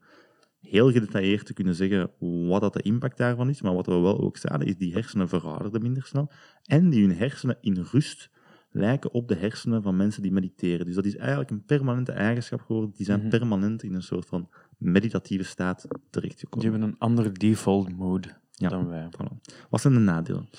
[0.59, 2.11] heel gedetailleerd te kunnen zeggen
[2.47, 3.61] wat dat de impact daarvan is.
[3.61, 6.31] Maar wat we wel ook zagen, is die hersenen verouderden minder snel.
[6.63, 8.29] En die hun hersenen in rust
[8.71, 10.85] lijken op de hersenen van mensen die mediteren.
[10.85, 12.91] Dus dat is eigenlijk een permanente eigenschap geworden.
[12.95, 13.29] Die zijn mhm.
[13.29, 16.69] permanent in een soort van meditatieve staat terechtgekomen.
[16.69, 19.09] Die hebben een andere default mode dan wij.
[19.11, 19.51] Voilà.
[19.69, 20.49] Wat zijn de nadelen?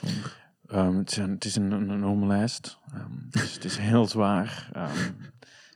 [0.72, 2.78] Um, het, zijn, het, is een, een enorme lijst.
[2.94, 4.70] Um, dus het is heel zwaar.
[4.76, 5.16] Um,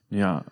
[0.07, 0.45] ja,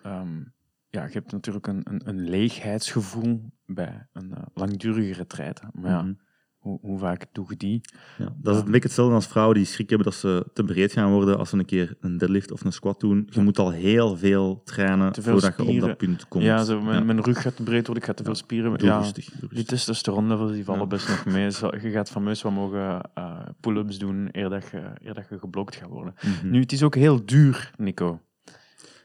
[0.93, 5.61] ja, je hebt natuurlijk een, een, een leegheidsgevoel bij een uh, langdurige retraite.
[5.73, 6.13] Maar ja, Mhm.
[6.57, 7.81] hoe, hoe vaak doe je die?
[8.17, 10.91] Ja, dat is een beetje hetzelfde als vrouwen die schrik hebben dat ze te breed
[10.91, 13.27] gaan worden als ze een keer een deadlift of een squat doen.
[13.29, 16.43] Je moet al heel veel trainen veel voordat je op dat punt komt.
[16.43, 18.77] Ja, zo, mijn, mijn rug gaat te breed worden, ik ga te veel spieren.
[18.77, 19.25] Doe ja, rustig.
[19.25, 19.65] doe die rustig.
[19.67, 21.43] testosteronlevels die vallen best nog mee.
[21.83, 25.75] Je gaat fameus wat mogen eh, pull-ups doen eer dat, je, eer dat je geblokt
[25.75, 26.13] gaat worden.
[26.21, 26.49] Mhm.
[26.49, 28.21] Nu, het is ook heel duur, Nico.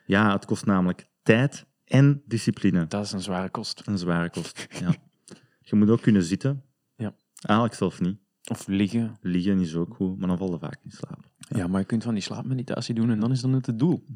[0.07, 2.87] Ja, het kost namelijk tijd en discipline.
[2.87, 3.83] Dat is een zware kost.
[3.85, 4.67] Een zware kost.
[4.81, 4.95] Ja.
[5.71, 6.63] Je moet ook kunnen zitten.
[6.97, 7.15] Ja.
[7.43, 8.19] Eigenlijk zelf niet.
[8.51, 9.17] Of liggen.
[9.21, 11.25] Liggen is ook goed, maar dan val je vaak in slaap.
[11.39, 14.05] Ja, maar je kunt van die slaapmeditatie doen en dan is dat net het doel.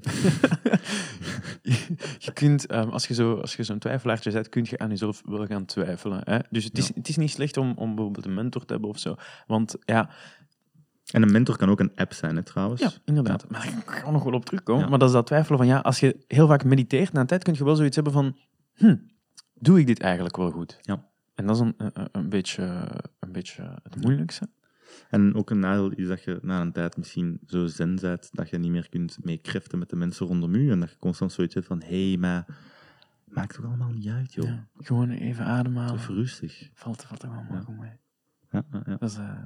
[2.18, 5.22] je kunt, ehm, als je zo- als je zo'n twijfelaartje zet, kun je aan jezelf
[5.24, 6.20] wel gaan twijfelen.
[6.24, 6.38] Hè?
[6.50, 8.98] Dus het is, het is niet slecht om, om bijvoorbeeld een mentor te hebben of
[8.98, 9.14] zo.
[9.46, 10.10] Want ja,
[11.12, 12.80] En een mentor kan ook een app zijn, hè, trouwens.
[12.80, 13.50] ja inderdaad.
[13.50, 14.88] Maar daar gaan we nog wel op terugkomen.
[14.90, 17.44] Maar dat is dat twijfelen van, ja, als je heel vaak mediteert, na een tijd
[17.44, 18.36] kun je wel zoiets hebben van,
[18.74, 18.96] hm,
[19.54, 20.78] doe ik dit eigenlijk wel goed?
[20.80, 21.10] Ja.
[21.34, 22.62] En dat is een, een, een, beetje,
[23.20, 24.48] een beetje het moeilijkste.
[25.10, 28.50] En ook een nadeel is dat je na een tijd misschien zo zen bent dat
[28.50, 30.70] je niet meer kunt meekreften met de mensen rondom je.
[30.70, 32.46] En dat je constant zoiets hebt van, hé, hey, maar
[33.24, 34.44] maakt toch allemaal niet uit, joh.
[34.46, 35.94] Ja, gewoon even ademhalen.
[35.94, 36.70] Even rustig.
[36.74, 37.60] Valt, valt er allemaal Ja.
[37.60, 37.98] goed mee.
[38.50, 38.96] Ja, ja, ja.
[38.96, 39.38] Dat is eh,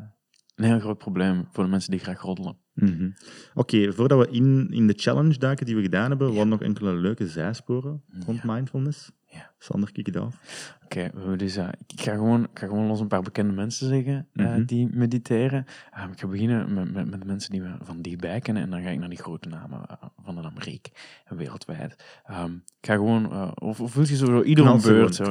[0.57, 2.66] een heel groot probleem voor de mensen die graag roddelen.
[2.77, 3.11] Mhm.
[3.55, 6.63] Oké, voordat we in, in de challenge duiken die we gedaan hebben, we hadden nog
[6.63, 8.53] enkele leuke zijsporen rond Ja.
[8.55, 9.11] mindfulness.
[9.29, 9.51] Ja.
[9.59, 10.75] Sander, kick het af.
[10.85, 13.53] Oké, we hebben dus, eh, ik ga gewoon, ik ga gewoon los een paar bekende
[13.53, 14.65] mensen zeggen eh, Mhm.
[14.65, 15.65] die mediteren.
[15.93, 18.71] Ehm, ik ga beginnen met, met, met de mensen die we van dichtbij kennen en
[18.71, 20.91] dan ga ik naar die grote namen eh, van de Amerik
[21.25, 21.97] en wereldwijd.
[22.25, 25.15] Ehm, ik ga gewoon, of, of wil je zo, ieder een beurt?
[25.15, 25.25] Zo,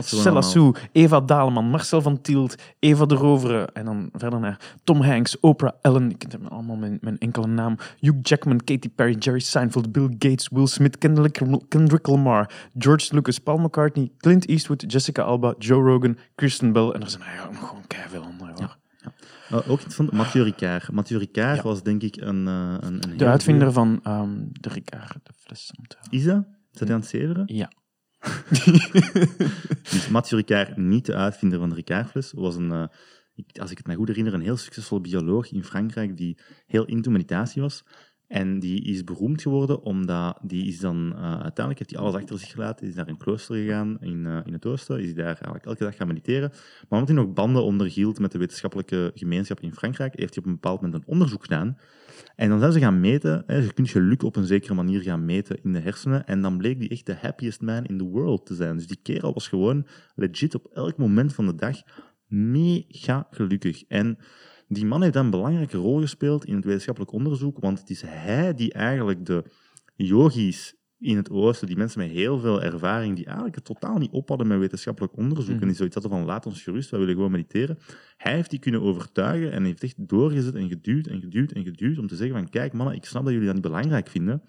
[0.00, 0.40] Stella.
[0.42, 5.40] Sue, Eva Daleman, Marcel van Tielt, Eva de Rovere en dan verder naar Tom Hanks,
[5.40, 9.92] Oprah, Ellen, ik heb allemaal mijn, mijn enkele naam, Hugh Jackman, Katy Perry, Jerry Seinfeld,
[9.92, 15.54] Bill Gates, Will Smith, Kendrick, Kendrick Lamar, George Lucas, Paul McCartney, Clint Eastwood, Jessica Alba,
[15.58, 18.52] Joe Rogan, Kristen Bell en er zijn eigenlijk nog gewoon keiveel andere.
[18.54, 18.76] Hoor.
[19.52, 20.92] Uh, ook interessant, Mathieu Ricard.
[20.92, 21.62] Mathieu Ricard Ja.
[21.62, 22.46] was denk ik een...
[22.48, 25.70] eh, een, een De uitvinder van ehm, de Ricard, de fles.
[26.10, 26.46] Is dat?
[26.72, 27.42] Is dat aan het zeveren?
[27.46, 27.70] Ja.
[29.90, 32.84] Dus Mathieu Ricard, niet de uitvinder van de Ricardfles, was een, eh,
[33.46, 36.84] ik- als ik het me goed herinner, een heel succesvol bioloog in Frankrijk die heel
[36.84, 37.84] into meditatie was.
[38.28, 42.38] En die is beroemd geworden omdat die is dan eh, uiteindelijk heeft hij alles achter
[42.38, 45.24] zich gelaten, is naar een klooster gegaan in, eh, in het oosten, is hij daar
[45.24, 46.50] eigenlijk elke dag gaan mediteren.
[46.88, 50.48] Maar omdat hij nog banden onderhield met de wetenschappelijke gemeenschap in Frankrijk, heeft hij op
[50.48, 51.78] een bepaald moment een onderzoek gedaan.
[52.36, 55.24] En dan zijn ze gaan meten, hè, je kunt geluk op een zekere manier gaan
[55.24, 58.46] meten in de hersenen, en dan bleek die echt de happiest man in the world
[58.46, 58.76] te zijn.
[58.76, 61.76] Dus die kerel was gewoon legit op elk moment van de dag
[62.28, 63.84] mega gelukkig.
[63.88, 64.18] En
[64.68, 68.02] die man heeft dan een belangrijke rol gespeeld in het wetenschappelijk onderzoek, want het is
[68.02, 69.44] hij die eigenlijk de
[69.94, 74.10] yogis in het oosten, die mensen met heel veel ervaring, die eigenlijk het totaal niet
[74.10, 75.60] op hadden met wetenschappelijk onderzoek, Mhm.
[75.60, 77.78] en die zoiets hadden van, laat ons gerust, wij willen gewoon mediteren.
[78.16, 81.98] Hij heeft die kunnen overtuigen en heeft echt doorgezet en geduwd en geduwd en geduwd
[81.98, 84.42] om te zeggen van, kijk mannen, ik snap dat jullie dat niet belangrijk vinden,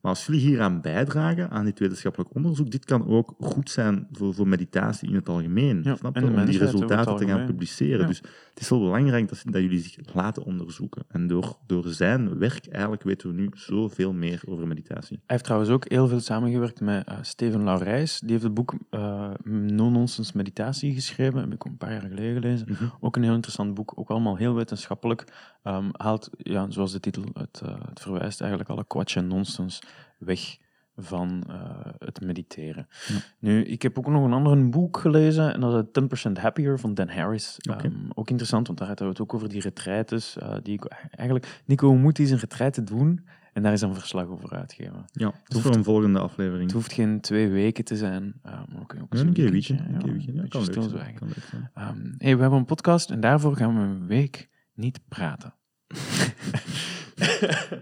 [0.00, 4.34] maar als jullie hieraan bijdragen, aan dit wetenschappelijk onderzoek, dit kan ook goed zijn voor,
[4.34, 5.80] voor meditatie in het algemeen.
[5.84, 6.24] Ja, snap je?
[6.24, 8.00] Om die resultaten te gaan publiceren.
[8.00, 8.06] Ja.
[8.06, 11.04] Dus het is wel belangrijk dat, dat jullie zich laten onderzoeken.
[11.08, 15.16] En door, door zijn werk eigenlijk weten we nu zoveel meer over meditatie.
[15.16, 18.20] Hij heeft trouwens ook heel veel samengewerkt met eh, Steven Laurijs.
[18.20, 21.40] Die heeft het boek eh, No-Nonsense Meditatie geschreven.
[21.40, 22.66] Heb ik een paar jaar geleden gelezen.
[23.00, 25.24] Ook een heel interessant boek, ook allemaal heel wetenschappelijk.
[25.62, 29.80] Ehm, haalt, ja, zoals de titel het, eh, het verwijst, eigenlijk alle kwatsch en nonsens
[30.18, 30.56] weg
[31.00, 32.88] van eh, het mediteren.
[33.06, 33.14] Ja.
[33.38, 36.94] Nu, ik heb ook nog een ander boek gelezen, en dat is 10% Happier van
[36.94, 37.56] Dan Harris.
[37.58, 40.36] Ehm, ook interessant, want daar gaat het ook over die retraites.
[40.38, 43.26] eh, die ik, eigenlijk, Nico, hoe moet hij zijn retraite doen?
[43.52, 45.04] En daar is een verslag over uitgeven.
[45.12, 46.62] Ja, is hoeft- voor een volgende aflevering.
[46.62, 49.50] Het hoeft geen twee weken te zijn, eh, maar ook, ook Ja, zo'n een keer
[49.50, 49.80] weekend.
[49.80, 50.36] Een keer weekend.
[50.36, 50.84] Ja, een kan beetje leuk zijn.
[50.84, 51.14] stilzwijgen.
[51.14, 52.14] Kan leuk zijn.
[52.18, 55.54] Hey, we hebben een podcast en daarvoor gaan we een week niet praten.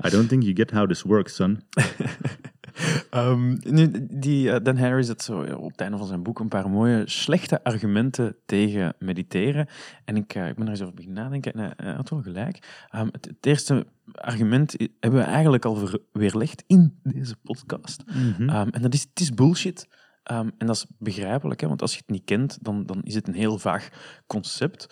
[0.07, 1.61] I don't think you get how this works, son.
[3.11, 6.49] Ehm, nu, die eh, Dan Harris had zo op het einde van zijn boek een
[6.49, 9.66] paar mooie slechte argumenten tegen mediteren.
[10.05, 12.87] En ik, eh, ik ben er eens over beginnen nadenken en hij, had wel gelijk.
[12.90, 18.03] Ehm, het, het eerste argument hebben we eigenlijk al weerlegd in deze podcast.
[18.07, 18.49] Mhm.
[18.49, 19.88] Ehm, en dat is, het is bullshit.
[20.22, 23.29] En dat is begrijpelijk, hè, want als je het niet kent, dan, dan is het
[23.29, 23.88] een heel vaag
[24.27, 24.87] concept.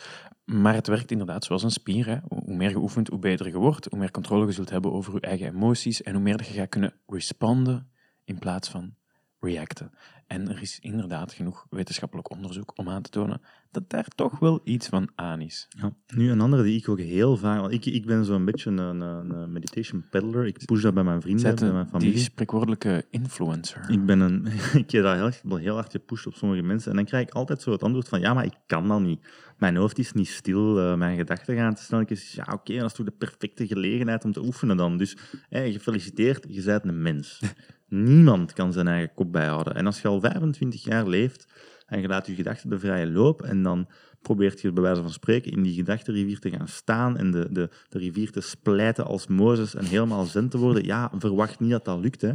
[0.44, 2.06] Maar het werkt inderdaad zoals een spier.
[2.06, 2.16] Hè.
[2.28, 3.86] Hoe meer je oefent, hoe beter je wordt.
[3.90, 6.02] Hoe meer controle je zult hebben over je eigen emoties.
[6.02, 7.90] En hoe meer je gaat kunnen responden
[8.24, 8.94] in plaats van
[9.40, 9.92] reacten.
[10.26, 13.40] En er is inderdaad genoeg wetenschappelijk onderzoek om aan te tonen
[13.74, 15.68] dat daar toch wel iets van aan is.
[15.68, 15.92] Ja.
[16.14, 17.60] Nu, een andere die ik ook heel vaak...
[17.60, 20.46] Want ik, ik ben zo'n beetje een, een, meditation peddler.
[20.46, 22.18] Ik push dat bij mijn vrienden, Zet bij mijn die familie.
[22.18, 23.90] spreekwoordelijke influencer.
[23.90, 24.46] Ik ben een...
[24.82, 26.90] ik heb daar heel, heel hard gepusht op sommige mensen.
[26.90, 28.20] En dan krijg ik altijd zo het antwoord van...
[28.20, 29.26] Ja, maar ik kan dat niet.
[29.58, 30.80] Mijn hoofd is niet stil.
[30.80, 32.00] eh, mijn gedachten gaan te snel.
[32.00, 34.96] Ik zeg, ja, oké, dat is toch de perfecte gelegenheid om te oefenen dan.
[34.96, 35.16] Dus,
[35.48, 37.40] hé, gefeliciteerd, je bent een mens.
[37.88, 39.74] Niemand kan zijn eigen kop bijhouden.
[39.74, 41.46] En als je al 25 jaar leeft
[41.86, 43.88] en je laat je gedachten de vrije loop en dan
[44.22, 47.70] probeert je bij wijze van spreken in die gedachtenrivier te gaan staan en de, de,
[47.88, 51.84] de rivier te splijten als Mozes en helemaal zen te worden, ja, verwacht niet dat
[51.84, 52.20] dat lukt.
[52.20, 52.32] Hè.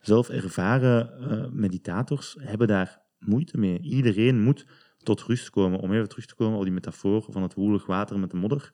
[0.00, 3.80] Zelf ervaren eh, meditators hebben daar moeite mee.
[3.80, 4.66] Iedereen moet
[5.02, 5.78] tot rust komen.
[5.78, 8.72] Om even terug te komen op die metafoor van het woelig water met de modder.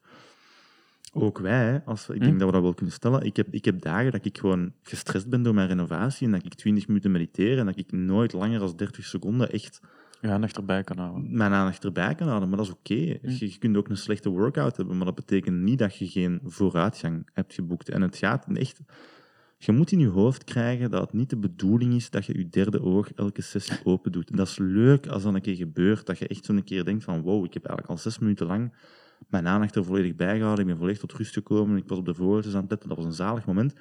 [1.14, 2.38] Ook wij, als ik denk Hm.
[2.38, 3.22] dat we dat wel kunnen stellen.
[3.22, 6.44] Ik heb, ik heb dagen dat ik gewoon gestrest ben door mijn renovatie en dat
[6.44, 9.80] ik 20 minuten mediteer en dat ik nooit langer dan 30 seconden echt
[10.20, 11.36] Je aandacht erbij kan houden.
[11.36, 12.48] mijn aandacht erbij kan houden.
[12.48, 12.94] Maar dat is oké.
[13.22, 13.28] Hm.
[13.30, 16.40] Je, je kunt ook een slechte workout hebben, maar dat betekent niet dat je geen
[16.44, 17.88] vooruitgang hebt geboekt.
[17.88, 18.80] En het gaat echt...
[19.58, 22.48] Je moet in je hoofd krijgen dat het niet de bedoeling is dat je je
[22.48, 24.30] derde oog elke sessie open doet.
[24.30, 27.04] En dat is leuk als dat een keer gebeurt, dat je echt zo'n keer denkt
[27.04, 28.72] van wow, ik heb eigenlijk al zes minuten lang
[29.32, 32.04] mijn aandacht er volledig bij gehouden, ik ben volledig tot rust gekomen, ik was op
[32.04, 33.72] de vogeltjes aan het letten, dat was een zalig moment.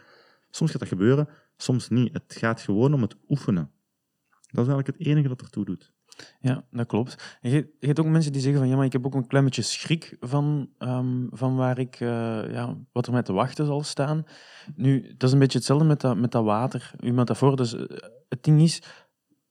[0.50, 2.14] Soms gaat dat gebeuren, soms niet.
[2.14, 3.72] Het gaat gewoon om het oefenen.
[4.30, 5.94] Dat is eigenlijk het enige dat ertoe doet.
[6.40, 7.38] Ja, dat klopt.
[7.42, 9.28] En je, je hebt ook mensen die zeggen van ja, maar ik heb ook een
[9.28, 13.66] klein beetje schrik van, ehm, van waar ik, eh, ja, wat er mij te wachten
[13.66, 14.24] zal staan.
[14.76, 17.56] Nu, dat is een beetje hetzelfde met dat, met dat water, uw metafoor.
[17.56, 17.98] Dus eh,
[18.30, 18.82] het ding is,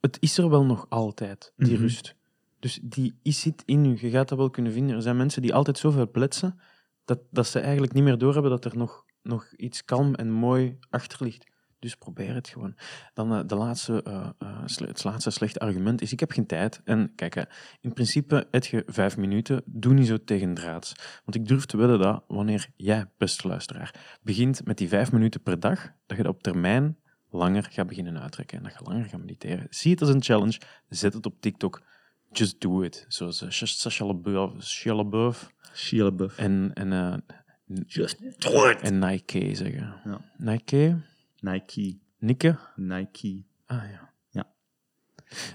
[0.01, 1.81] het is er wel nog altijd, die Mhm.
[1.83, 2.17] rust.
[2.61, 3.96] Dus die is zit in u.
[4.01, 4.96] Je gaat dat wel kunnen vinden.
[4.96, 6.61] Er zijn mensen die altijd zoveel pletsen,
[7.05, 10.79] dat, dat ze eigenlijk niet meer doorhebben dat er nog, nog iets kalm en mooi
[10.90, 11.49] achter ligt.
[11.79, 12.77] Dus probeer het gewoon.
[13.14, 16.81] Dan eh, de laatste, eh, eh, het laatste slechte argument is, ik heb geen tijd.
[16.85, 17.46] En kijk,
[17.81, 20.92] in principe heb je vijf minuten, doe niet zo tegendraads.
[21.25, 25.42] Want ik durf te wedden dat wanneer jij, beste luisteraar, begint met die vijf minuten
[25.42, 26.99] per dag, dat je dat op termijn
[27.31, 29.66] langer gaat beginnen uittrekken en dat je langer gaat mediteren.
[29.70, 31.83] Zie het als een challenge, zet het op TikTok.
[32.33, 33.05] Just do it.
[33.09, 35.53] Zoals uh, Sacha LaBeouf
[36.05, 36.38] LaBeouf.
[36.38, 37.14] en, en, eh,
[37.87, 38.81] Just do it!
[38.81, 39.95] en Nike zeggen.
[40.05, 40.21] Ja.
[40.37, 40.97] Nike?
[41.40, 41.99] Nike.
[42.19, 42.57] Nike?
[42.77, 43.45] Nike.
[43.66, 44.11] Ah ja.
[44.31, 44.47] Ja.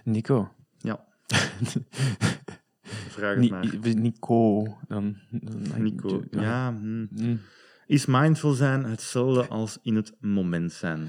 [0.04, 0.52] Nico.
[0.78, 1.06] Ja.
[3.16, 3.96] Vraag het Ni- maar.
[3.96, 4.64] Nico.
[4.88, 6.24] Dan, dan- Nico.
[6.32, 7.06] Ja, hm.
[7.10, 7.42] Mm.
[7.88, 11.08] Is mindful zijn hetzelfde als in het moment zijn?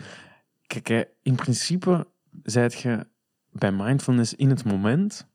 [0.66, 2.06] Kijk, in principe
[2.42, 3.06] zijt je
[3.52, 5.26] bij mindfulness in het moment,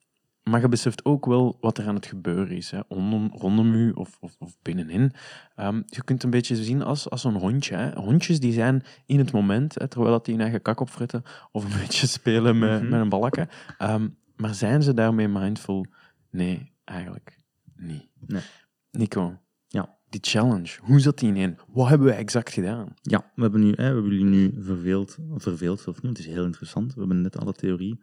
[0.44, 2.72] maar je beseft ook wel wat er aan het gebeuren is.
[2.72, 2.80] Hè.
[2.90, 5.12] Rondom, rondom u of, of, of binnenin.
[5.56, 7.76] Ehm, je kunt een beetje zien als, als een hondje.
[7.76, 7.94] Hè.
[7.96, 11.64] Hondjes die zijn in het moment, hè, terwijl dat die hun eigen kak opfretten of
[11.64, 12.90] een beetje spelen met, Mhm.
[12.90, 13.48] met een balken.
[13.78, 15.86] Ehm, maar zijn ze daarmee mindful?
[16.32, 17.38] Nee, eigenlijk
[17.76, 18.08] niet.
[18.28, 18.42] Nee.
[18.92, 19.98] Nico, Ja.
[20.10, 21.58] die challenge, hoe zat die in?
[21.68, 22.94] Wat hebben wij exact gedaan?
[23.02, 26.34] Ja, we hebben, nu, hè, we hebben jullie nu verveeld, verveeld of niet, het is
[26.34, 26.94] heel interessant.
[26.94, 28.00] We hebben net alle theorie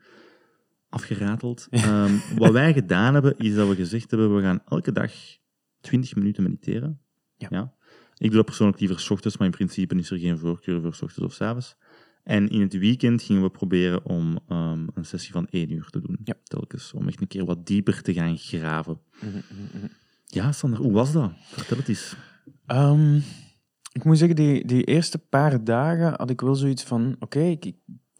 [0.88, 1.66] afgerateld.
[1.70, 5.12] Ehm, wat wij gedaan hebben, is dat we gezegd hebben, we gaan elke dag
[5.80, 7.00] 20 minuten mediteren.
[7.36, 7.76] Ja.
[8.16, 10.94] Ik doe dat persoonlijk liever 's ochtends, maar in principe is er geen voorkeur voor
[10.94, 11.76] 's ochtends of 's avonds.
[12.22, 16.00] En in het weekend gingen we proberen om ehm, een sessie van één uur te
[16.00, 16.18] doen.
[16.24, 16.34] Ja.
[16.42, 19.00] Telkens, om echt een keer wat dieper te gaan graven.
[19.20, 19.86] Mhm, mhm, mhm.
[20.26, 21.32] Ja, Sander, hoe was dat?
[21.42, 22.16] Vertel het eens.
[22.66, 23.16] Ehm,
[23.92, 27.72] ik moet zeggen, die, die eerste paar dagen had ik wel zoiets van: oké, ik,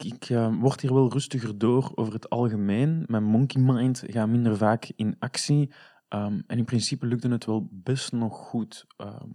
[0.05, 3.05] ik eh, word hier wel rustiger door over het algemeen.
[3.07, 5.73] Mijn monkey mind gaat minder vaak in actie.
[6.09, 9.31] Ehm, en in principe lukte het wel best nog goed ehm,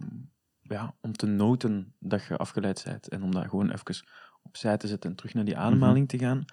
[0.60, 4.06] ja, om te noten dat je afgeleid bent en om dat gewoon even
[4.42, 6.44] opzij te zetten en terug naar die ademhaling te gaan.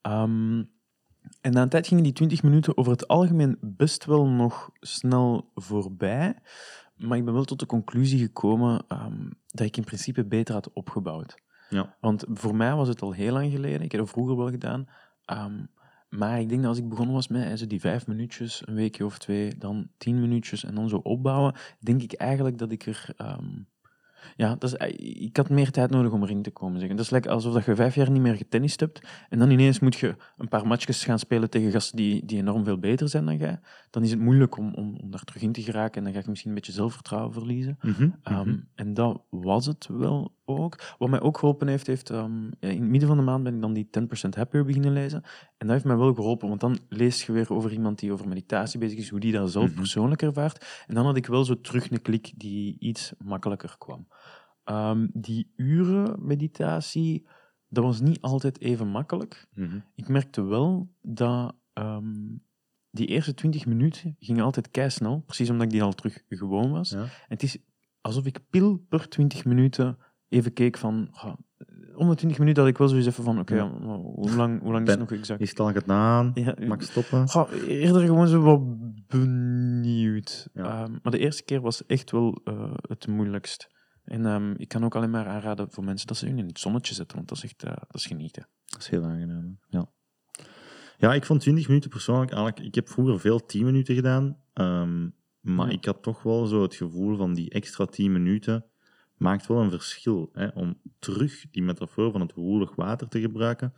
[0.00, 0.62] Ehm,
[1.40, 5.50] en na een tijd gingen die 20 minuten over het algemeen best wel nog snel
[5.54, 6.38] voorbij.
[6.96, 10.72] Maar ik ben wel tot de conclusie gekomen ehm, dat ik in principe beter had
[10.72, 11.42] opgebouwd.
[11.74, 11.96] Ja.
[12.00, 13.80] Want voor mij was het al heel lang geleden.
[13.82, 14.86] Ik heb het vroeger wel gedaan.
[15.24, 15.64] ehm,
[16.08, 19.04] maar ik denk dat als ik begonnen was met zo die vijf minuutjes, een weekje
[19.04, 23.08] of twee, dan tien minuutjes en dan zo opbouwen, denk ik eigenlijk dat ik er...
[23.16, 23.46] ehm,
[24.36, 26.78] ja, dat is, ik had meer tijd nodig om erin te komen.
[26.78, 26.96] Zeggen.
[26.96, 29.80] Dat is lekker alsof dat je vijf jaar niet meer getennist hebt en dan ineens
[29.80, 33.24] moet je een paar matchjes gaan spelen tegen gasten die, die enorm veel beter zijn
[33.24, 33.60] dan jij.
[33.90, 36.18] Dan is het moeilijk om, om, om daar terug in te geraken en dan ga
[36.18, 37.78] je misschien een beetje zelfvertrouwen verliezen.
[37.82, 38.58] Mhm, Ehm, mhm.
[38.74, 40.94] En dat was het wel ook.
[40.98, 43.54] Wat mij ook geholpen heeft, heeft ehm, ja, in het midden van de maand ben
[43.54, 45.22] ik dan die 10% Happier beginnen lezen.
[45.56, 48.28] En dat heeft mij wel geholpen, want dan lees je weer over iemand die over
[48.28, 49.74] meditatie bezig is, hoe die dat zelf Mhm.
[49.76, 50.84] persoonlijk ervaart.
[50.86, 54.08] En dan had ik wel zo terug een klik die iets makkelijker kwam.
[54.64, 57.26] Ehm, die uren meditatie,
[57.68, 59.46] dat was niet altijd even makkelijk.
[59.54, 59.78] Mhm.
[59.94, 62.12] Ik merkte wel dat ehm,
[62.90, 66.70] die eerste 20 minuten gingen altijd kei snel, precies omdat ik die al terug gewoon
[66.70, 66.90] was.
[66.90, 66.98] Ja.
[67.02, 67.58] En het is
[68.00, 69.98] alsof ik pil per 20 minuten
[70.34, 71.08] even keek van.
[71.10, 71.34] "Goh,
[71.96, 73.70] om de 20 minuten had ik wel zoiets even van: oké, Ja.
[73.80, 75.40] hoe lang, hoe lang is het nog exact?
[75.40, 76.30] Is het al gedaan?
[76.34, 77.28] Ja, Mag ik stoppen?
[77.28, 78.60] Goh, eerder gewoon zo wat
[79.06, 80.48] benieuwd.
[80.52, 80.64] Ja.
[80.82, 83.68] Ehm, maar de eerste keer was echt wel eh, het moeilijkst.
[84.04, 86.58] En ehm, ik kan ook alleen maar aanraden voor mensen dat ze hun in het
[86.58, 88.48] zonnetje zetten, want dat is echt eh, dat is genieten.
[88.64, 89.58] Dat is heel aangenaam.
[89.68, 89.78] hè.
[89.78, 89.86] Ja.
[90.98, 92.66] ja, ik vond 20 minuten persoonlijk eigenlijk...
[92.66, 95.02] Ik heb vroeger veel 10 minuten gedaan, ehm,
[95.40, 95.72] maar Ja.
[95.72, 98.64] ik had toch wel zo het gevoel van die extra 10 minuten
[99.24, 100.30] maakt wel een verschil.
[100.32, 103.72] Hè, om terug die metafoor van het woelig water te gebruiken.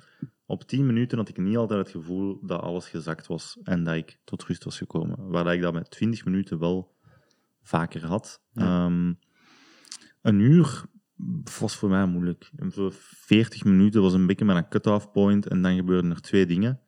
[0.46, 3.94] Op 10 minuten had ik niet altijd het gevoel dat alles gezakt was en dat
[3.94, 5.28] ik tot rust was gekomen.
[5.28, 6.94] Waar ik dat met 20 minuten wel
[7.62, 8.40] vaker had.
[8.52, 8.62] Ja.
[8.62, 9.12] Ehm,
[10.22, 10.84] een uur
[11.58, 12.50] was voor mij moeilijk.
[12.56, 16.46] En zo 40 minuten was een beetje mijn cut-off point en dan gebeurden er twee
[16.46, 16.80] dingen.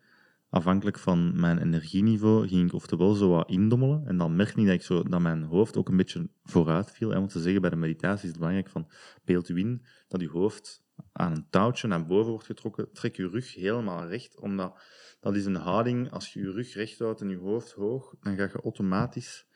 [0.51, 4.75] Afhankelijk van mijn energieniveau ging ik oftewel zo wat indommelen en dan merkte ik dat,
[4.75, 7.13] ik zo, dat mijn hoofd ook een beetje vooruit viel.
[7.13, 8.91] En om te zeggen, bij de meditatie is het belangrijk van
[9.25, 10.83] beeld u in dat uw hoofd
[11.13, 12.93] aan een touwtje naar boven wordt getrokken.
[12.93, 14.81] Trek je rug helemaal recht, omdat
[15.21, 18.37] dat is een houding, als je je rug recht houdt en je hoofd hoog, dan
[18.37, 19.47] ga je automatisch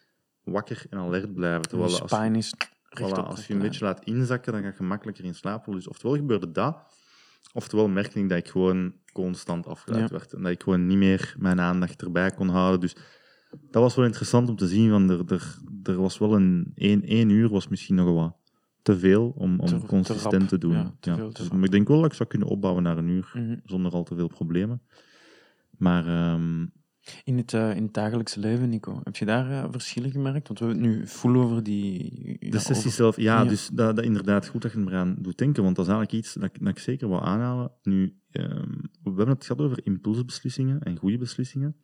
[0.45, 1.62] wakker en alert blijven.
[1.62, 2.55] Terwijl als je- spine is
[2.99, 5.78] Voilà, als je een beetje laat inzakken, dan ga je makkelijker in slaap vallen.
[5.78, 6.76] Dus oftewel gebeurde dat,
[7.53, 10.16] oftewel merkte ik dat ik gewoon constant afgeleid Ja.
[10.16, 10.32] werd.
[10.32, 12.80] En dat ik gewoon niet meer mijn aandacht erbij kon houden.
[12.80, 12.97] Dus
[13.70, 14.90] dat was wel interessant om te zien.
[14.90, 18.36] Van er, er, er was wel een één, één uur was misschien nog wat
[18.82, 20.49] te veel om, om Te- te consistent rap.
[20.49, 20.72] te doen.
[20.72, 22.99] Ja, te veel, te dus, maar ik denk wel dat ik zou kunnen opbouwen naar
[22.99, 23.57] een uur Mhm.
[23.64, 24.82] zonder al te veel problemen.
[25.78, 26.66] Maar ehm,
[27.24, 30.48] In het, eh, in het dagelijkse leven, Nico, heb je daar eh, verschillen gemerkt?
[30.48, 32.11] Want we hebben het nu full over die...
[32.38, 33.48] De ja, sessie over- zelf, ja, Ja.
[33.48, 36.24] dus dat, dat inderdaad goed dat je me eraan doet denken, want dat is eigenlijk
[36.24, 37.72] iets dat ik, dat ik zeker wil aanhalen.
[37.82, 38.70] Nu, ehm,
[39.03, 41.76] we hebben het gehad over impulsbeslissingen en goede beslissingen.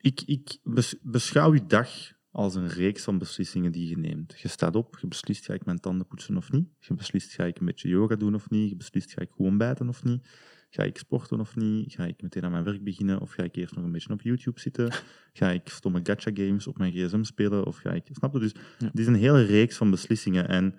[0.00, 1.88] Ik, ik bes- beschouw je dag
[2.30, 4.40] als een reeks van beslissingen die je neemt.
[4.40, 6.68] Je staat op, je beslist ga ik mijn tanden poetsen of niet.
[6.78, 8.68] Je beslist ga ik een beetje yoga doen of niet.
[8.68, 10.26] Je beslist ga ik gewoon bijten of niet.
[10.74, 11.92] Ga ik sporten of niet?
[11.92, 13.20] Ga ik meteen aan mijn werk beginnen?
[13.20, 14.92] Of ga ik eerst nog een beetje op YouTube zitten?
[15.32, 17.66] Ga ik stomme gacha games op mijn gsm spelen?
[17.66, 18.06] Of ga ik...
[18.12, 18.38] Snap je?
[18.38, 18.86] Dus Ja.
[18.86, 20.48] het is een hele reeks van beslissingen.
[20.48, 20.74] En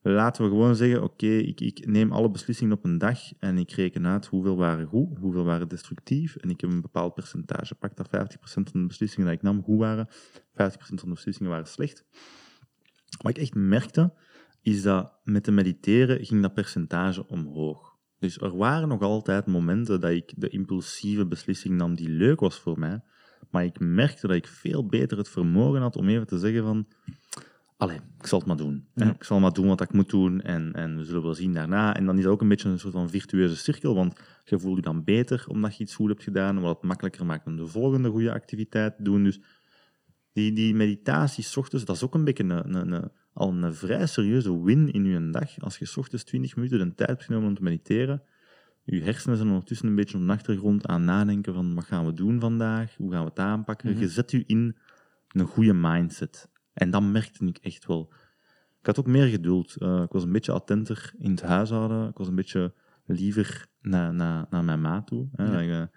[0.00, 3.70] laten we gewoon zeggen, oké, ik, ik neem alle beslissingen op een dag en ik
[3.70, 6.36] reken uit hoeveel waren goed, hoeveel waren destructief.
[6.36, 7.74] En ik heb een bepaald percentage.
[7.74, 8.10] Pak dat 50%
[8.42, 10.12] van de beslissingen die ik nam goed waren, 50%
[10.54, 12.04] van de beslissingen waren slecht.
[13.22, 14.12] Wat ik echt merkte,
[14.62, 17.93] is dat met de mediteren ging dat percentage omhoog.
[18.24, 22.58] Dus er waren nog altijd momenten dat ik de impulsieve beslissing nam die leuk was
[22.58, 23.00] voor mij,
[23.50, 26.86] maar ik merkte dat ik veel beter het vermogen had om even te zeggen van
[27.76, 28.86] allee, ik zal het maar doen.
[28.94, 29.10] Ja.
[29.14, 31.96] Ik zal maar doen wat ik moet doen en, en we zullen wel zien daarna.
[31.96, 34.76] En dan is dat ook een beetje een soort van virtueuze cirkel, want je voelt
[34.76, 37.66] je dan beter omdat je iets goed hebt gedaan, wat het makkelijker maakt om de
[37.66, 39.24] volgende goede activiteit te doen.
[39.24, 39.40] Dus
[40.32, 43.74] die, die meditatie 's ochtends, dat is ook een beetje een, een, een- al een
[43.74, 45.60] vrij serieuze win in je dag.
[45.60, 48.22] Als je 's ochtends 20 minuten de tijd hebt genomen om te mediteren,
[48.84, 52.12] je hersenen zijn ondertussen een beetje op de achtergrond aan nadenken van wat gaan we
[52.12, 53.90] doen vandaag, hoe gaan we het aanpakken.
[53.90, 54.00] Mhm.
[54.00, 54.76] Je zet je in
[55.28, 56.48] een goede mindset.
[56.72, 58.12] En dat merkte ik echt wel.
[58.80, 59.76] Ik had ook meer geduld.
[59.76, 62.08] Eh, ik was een beetje attenter in het huishouden.
[62.08, 62.74] Ik was een beetje
[63.06, 65.28] liever naar, naar, naar mijn ma toe.
[65.32, 65.44] Hè.
[65.44, 65.60] Ja.
[65.60, 65.96] Ik, eh,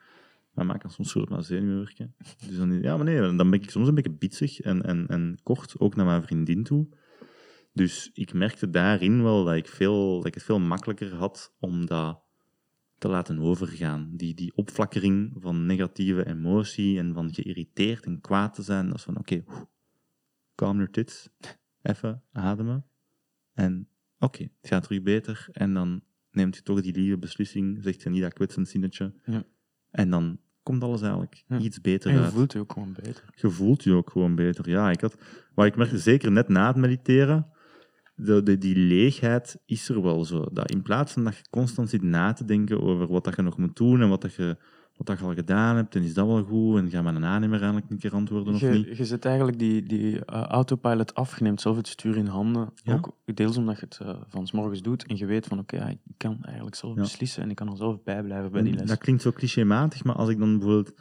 [0.54, 2.16] mijn ma kan soms goed op mijn zenuwen werken.
[2.48, 5.38] Dus dan, ja, maar nee, dan ben ik soms een beetje bitsig en, en, en
[5.44, 6.88] kort, ook naar mijn vriendin toe.
[7.78, 11.86] Dus ik merkte daarin wel dat ik, veel, dat ik het veel makkelijker had om
[11.86, 12.22] dat
[12.98, 14.10] te laten overgaan.
[14.14, 18.88] Die, die opflakkering van negatieve emotie en van geïrriteerd en kwaad te zijn.
[18.88, 19.44] Dat is van, oké,
[20.56, 21.30] calm your tits.
[21.82, 22.86] Even ademen.
[23.54, 23.88] En
[24.20, 25.48] oké, het gaat terug beter.
[25.52, 26.02] En dan
[26.32, 29.14] neemt je toch die lieve beslissing, zegt je niet dat kwetsend zinnetje.
[29.26, 29.44] Ja.
[29.92, 31.58] En dan komt alles eigenlijk Ja.
[31.60, 33.24] iets beter En je uit voelt je ook gewoon beter.
[33.36, 34.70] je voelt je ook gewoon beter.
[34.70, 35.18] Ja, ik had,
[35.56, 37.48] maar ik merkte zeker net na het mediteren,
[38.20, 40.46] de, de, die leegheid is er wel zo.
[40.52, 43.42] Dat in plaats van dat je constant zit na te denken over wat dat je
[43.42, 44.58] nog moet doen en wat, dat je,
[44.96, 47.58] wat dat je al gedaan hebt, en is dat wel goed, en ga mijn aannemer
[47.62, 48.86] eigenlijk een keer antwoorden of niet.
[48.86, 52.26] Je, je zet eigenlijk die, die eh, autopilot af, je neemt zelf het stuur in
[52.26, 52.70] handen.
[52.84, 52.94] Ja.
[52.94, 55.76] Ook deels omdat je het eh, van s morgens doet en je weet van oké,
[55.76, 57.02] ja, ik kan eigenlijk zelf Ja.
[57.02, 58.88] beslissen en ik kan er zelf bij blijven bij die les.
[58.88, 60.94] Dat klinkt zo clichématig, maar als ik dan bijvoorbeeld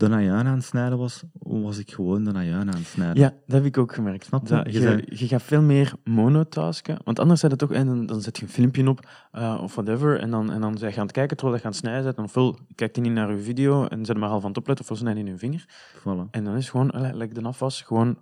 [0.00, 3.22] de najuin aan het snijden was, was ik gewoon de najuin aan het snijden.
[3.22, 4.24] Ja, dat heb ik ook gemerkt.
[4.24, 4.54] Snap je?
[4.54, 6.98] Je je, zei- je gaat veel meer monotasken.
[7.04, 9.74] Want anders zet het toch, en dan, dan zet je een filmpje op eh, of
[9.74, 10.18] whatever.
[10.18, 12.28] En dan, en dan zijn je aan het kijken terwijl je aan het snijden bent.
[12.28, 14.98] Ofwel kijkt hij niet naar je video en zet maar half aan het opletten, ofwel
[14.98, 15.64] snijdt hij in je vinger.
[15.98, 16.30] Voilà.
[16.30, 18.18] En dan is gewoon, allee, like de afwas, gewoon.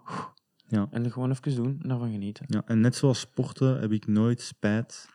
[0.68, 0.87] Ja.
[0.91, 2.45] En gewoon even doen en daarvan genieten.
[2.49, 5.09] Ja, en net zoals sporten heb ik nooit spijt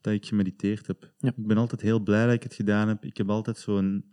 [0.00, 1.12] dat ik gemediteerd heb.
[1.18, 1.28] Ja.
[1.36, 3.04] Ik ben altijd heel blij dat ik het gedaan heb.
[3.04, 4.04] Ik heb altijd zo'n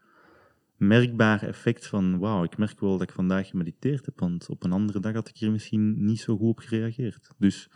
[0.77, 4.71] merkbaar effect van, wauw, ik merk wel dat ik vandaag gemediteerd heb, want op een
[4.71, 7.29] andere dag had ik hier misschien niet zo goed op gereageerd.
[7.37, 7.69] Dus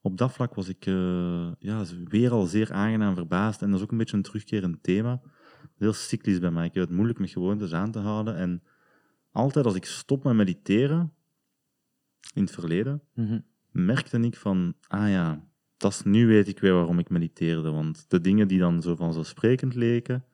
[0.00, 3.62] op dat vlak was ik eh, ja, weer al zeer aangenaam verbaasd.
[3.62, 5.20] En dat is ook een beetje een terugkerend thema.
[5.78, 6.66] Heel cyclisch bij mij.
[6.66, 8.36] Ik heb het moeilijk met gewoontes aan te houden.
[8.36, 8.62] En
[9.30, 11.12] altijd als ik stop met mediteren,
[12.34, 13.38] in het verleden, Mhm.
[13.70, 17.70] merkte ik van, ah ja, dat is, nu weet ik weer waarom ik mediteerde.
[17.70, 20.24] Want de dingen die dan zo vanzelfsprekend leken,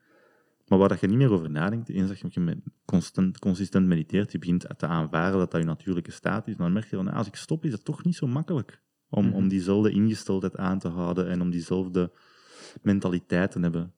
[0.73, 4.39] maar waar dat je niet meer over nadenkt, eens dat je constant, consistent mediteert, je
[4.39, 7.27] begint te aanvaarden dat dat je natuurlijke staat is, dan merk je van, ah, als
[7.27, 9.35] ik stop, is het toch niet zo makkelijk om, Mhm.
[9.35, 12.13] om diezelfde ingesteldheid aan te houden en om diezelfde
[12.83, 13.95] mentaliteit te hebben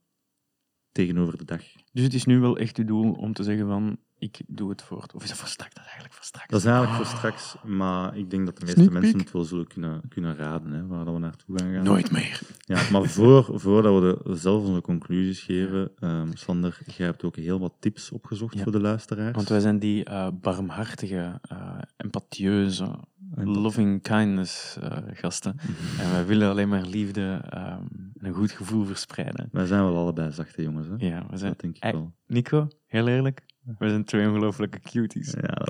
[0.95, 1.63] tegenover de dag.
[1.93, 4.83] Dus het is nu wel echt je doel om te zeggen van, ik doe het
[4.83, 5.15] voort.
[5.15, 5.75] Of is dat voor straks?
[5.75, 6.49] Dat is eigenlijk voor straks.
[6.51, 9.21] Dat is eigenlijk voor straks, maar ik denk dat de meeste Sneak mensen peek.
[9.23, 11.85] het wel zullen kunnen, kunnen raden, hè, waar dat we naartoe gaan gaan.
[11.85, 12.41] Nooit meer.
[12.59, 17.37] Ja, maar voor, voordat we de, zelf onze conclusies geven, ehm, Sander, jij hebt ook
[17.37, 18.63] heel wat tips opgezocht Ja.
[18.63, 19.35] voor de luisteraars.
[19.37, 22.99] Want wij zijn die eh, barmhartige, eh empathieuze,
[23.35, 25.57] loving kindness eh, gasten.
[26.01, 27.83] En wij willen alleen maar liefde ehm,
[28.15, 29.49] en een goed gevoel verspreiden.
[29.53, 30.95] Wij zijn wel allebei zachte jongens, hè?
[31.07, 31.51] Ja, we zijn...
[31.51, 32.15] Dat denk ik wel.
[32.27, 33.43] Nico, heel eerlijk,
[33.79, 35.35] we zijn twee ongelooflijke cuties.
[35.41, 35.55] Ja.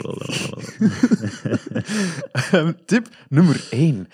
[2.32, 4.06] Ehm, Tip nummer 1.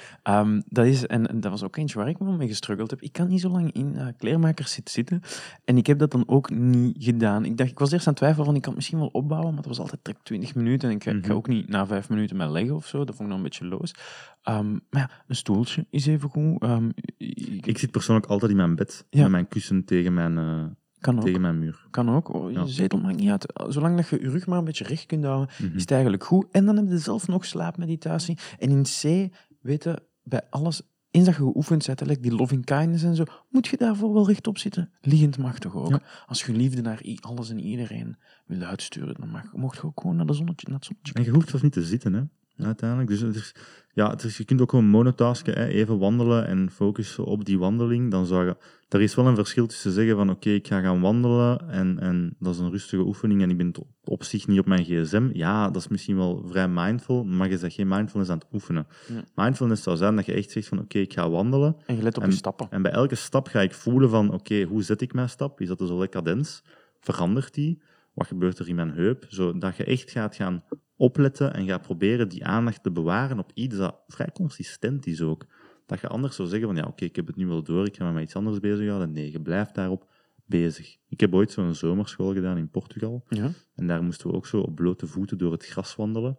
[0.69, 3.03] dat is, en en dat was ook eentje waar ik wel mee gestruggeld heb.
[3.03, 5.21] Ik kan niet zo lang in eh kleermakers zitten zitten.
[5.65, 7.45] En ik heb dat dan ook niet gedaan.
[7.45, 9.49] Ik, dacht, ik was eerst aan het twijfelen van, ik kan het misschien wel opbouwen,
[9.55, 10.89] maar dat was altijd direct 20 minuten.
[10.89, 11.37] En ik, ga- ik ga Mhm.
[11.37, 12.99] ook niet na vijf minuten met leggen of zo.
[13.05, 13.95] Dat vond ik dan een beetje loos.
[14.43, 16.63] Ehm, maar ja, een stoeltje is even goed.
[16.63, 19.23] Ehm, ik, ik zit persoonlijk altijd in mijn bed, Ja.
[19.23, 20.65] met mijn kussen tegen mijn, eh,
[21.01, 21.25] kan ook.
[21.25, 21.87] tegen mijn muur.
[21.91, 22.35] Kan ook.
[22.35, 22.67] Oh, je Ja.
[22.67, 23.53] zetel maakt niet uit.
[23.69, 25.75] Zolang dat je je rug maar een beetje recht kunt houden, Mhm.
[25.75, 26.47] is het eigenlijk goed.
[26.51, 28.39] En dan heb je zelf nog slaapmeditatie.
[28.59, 33.03] En in C, weten bij alles, eens dat je geoefend bent, like die loving kindness
[33.03, 34.91] en zo, moet je daarvoor wel rechtop zitten.
[35.01, 35.89] Liggend mag toch ook.
[35.91, 36.01] Ja.
[36.27, 40.17] Als je liefde naar alles en iedereen wil uitsturen, dan mag, mocht je ook gewoon
[40.17, 41.13] naar, de zonnetje, naar het zonnetje.
[41.15, 42.23] En je hoeft zelfs niet te zitten, hè,
[42.65, 43.09] uiteindelijk.
[43.33, 43.53] Dus
[43.93, 48.11] ja, je kunt ook gewoon monotasken, hè, even wandelen en focussen op die wandeling.
[48.11, 48.57] Dan zou je,
[48.89, 52.37] er is wel een verschil tussen zeggen van oké, ik ga gaan wandelen en, en
[52.39, 53.73] dat is een rustige oefening en ik ben
[54.05, 55.29] op, zich niet op mijn gsm.
[55.33, 58.87] Ja, dat is misschien wel vrij mindful, maar je zegt geen mindfulness aan het oefenen.
[59.09, 59.25] Ja.
[59.45, 62.17] Mindfulness zou zijn dat je echt zegt van oké, ik ga wandelen En je let
[62.17, 62.67] op En- je stappen.
[62.71, 65.61] en bij elke stap ga ik voelen van, oké, hoe zet ik mijn stap?
[65.61, 66.63] Is dat dus al cadens?
[67.01, 67.81] Verandert die?
[68.13, 69.27] Wat gebeurt er in mijn heup?
[69.29, 70.65] Zodat je echt gaat gaan
[70.97, 75.47] opletten en gaat proberen die aandacht te bewaren op iets dat vrij consistent is ook.
[75.87, 77.97] Dat je anders zou zeggen van, ja, oké, ik heb het nu wel door, ik
[77.97, 79.13] ga me met iets anders bezighouden.
[79.13, 80.09] Nee, je blijft daarop
[80.45, 80.97] bezig.
[81.09, 83.25] Ik heb ooit zo'n zomerschool gedaan in Portugal.
[83.29, 83.51] Ja?
[83.75, 86.39] En daar moesten we ook zo op blote voeten door het gras wandelen.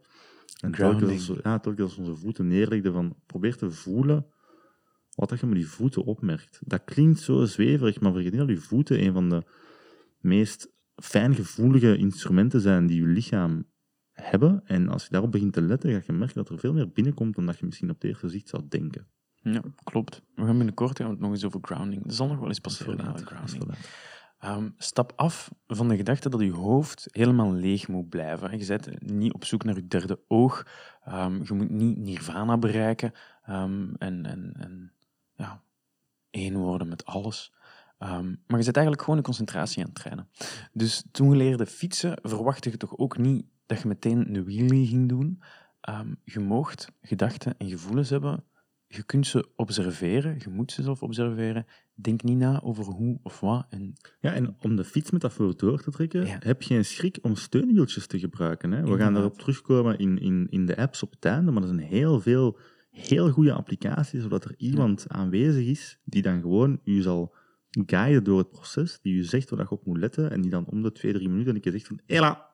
[0.62, 4.26] En telkens als, ja, telkens als onze voeten neerlegden, van probeer te voelen
[5.16, 6.60] wat dat je met die voeten opmerkt.
[6.66, 9.44] Dat klinkt zo zweverig, maar vergeet niet dat je voeten een van de
[10.20, 10.72] meest
[11.02, 13.70] fijngevoelige instrumenten zijn die je lichaam
[14.12, 14.62] hebben.
[14.66, 17.36] En als je daarop begint te letten, ga je merken dat er veel meer binnenkomt
[17.36, 19.08] dan dat je misschien op het eerste zicht zou denken.
[19.34, 20.22] ja, klopt.
[20.36, 22.04] We gaan binnenkort gaan we het nog eens over grounding.
[22.04, 23.22] Dat zal nog wel eens passeren, laat.
[23.22, 23.78] grounding.
[24.42, 28.60] Ehm, stap af van de gedachte dat je hoofd helemaal leeg moet blijven.
[28.60, 30.68] Je bent niet op zoek naar je derde oog.
[31.04, 33.12] Ehm, je moet niet nirvana bereiken
[33.44, 34.94] ehm, en, en, en
[35.36, 35.64] ja,
[36.30, 37.54] één worden met alles.
[38.02, 40.28] Ehm, maar je zet eigenlijk gewoon je concentratie aan het trainen.
[40.74, 44.88] Dus toen je leerde fietsen, verwachtte je toch ook niet dat je meteen een wheelie
[44.88, 45.42] ging doen.
[45.82, 48.44] Ehm, je moogt gedachten en gevoelens hebben.
[48.88, 51.66] Je kunt ze observeren, je moet ze zelf observeren.
[51.94, 53.66] Denk niet na over hoe of wat.
[53.70, 56.38] En Ja, en om de fietsmetafoor door te trekken, Ja.
[56.40, 58.72] heb geen schrik om steunwieltjes te gebruiken.
[58.72, 58.84] Hè?
[58.84, 61.80] We gaan daarop terugkomen in, in, in de apps op het einde, maar er zijn
[61.80, 62.58] heel veel
[62.92, 67.34] heel goede applicaties, zodat er iemand aanwezig is die dan gewoon u zal
[67.86, 70.66] guiden door het proces, die u zegt waar je op moet letten, en die dan
[70.66, 72.50] om de twee, drie minuten een keer zegt van, hela,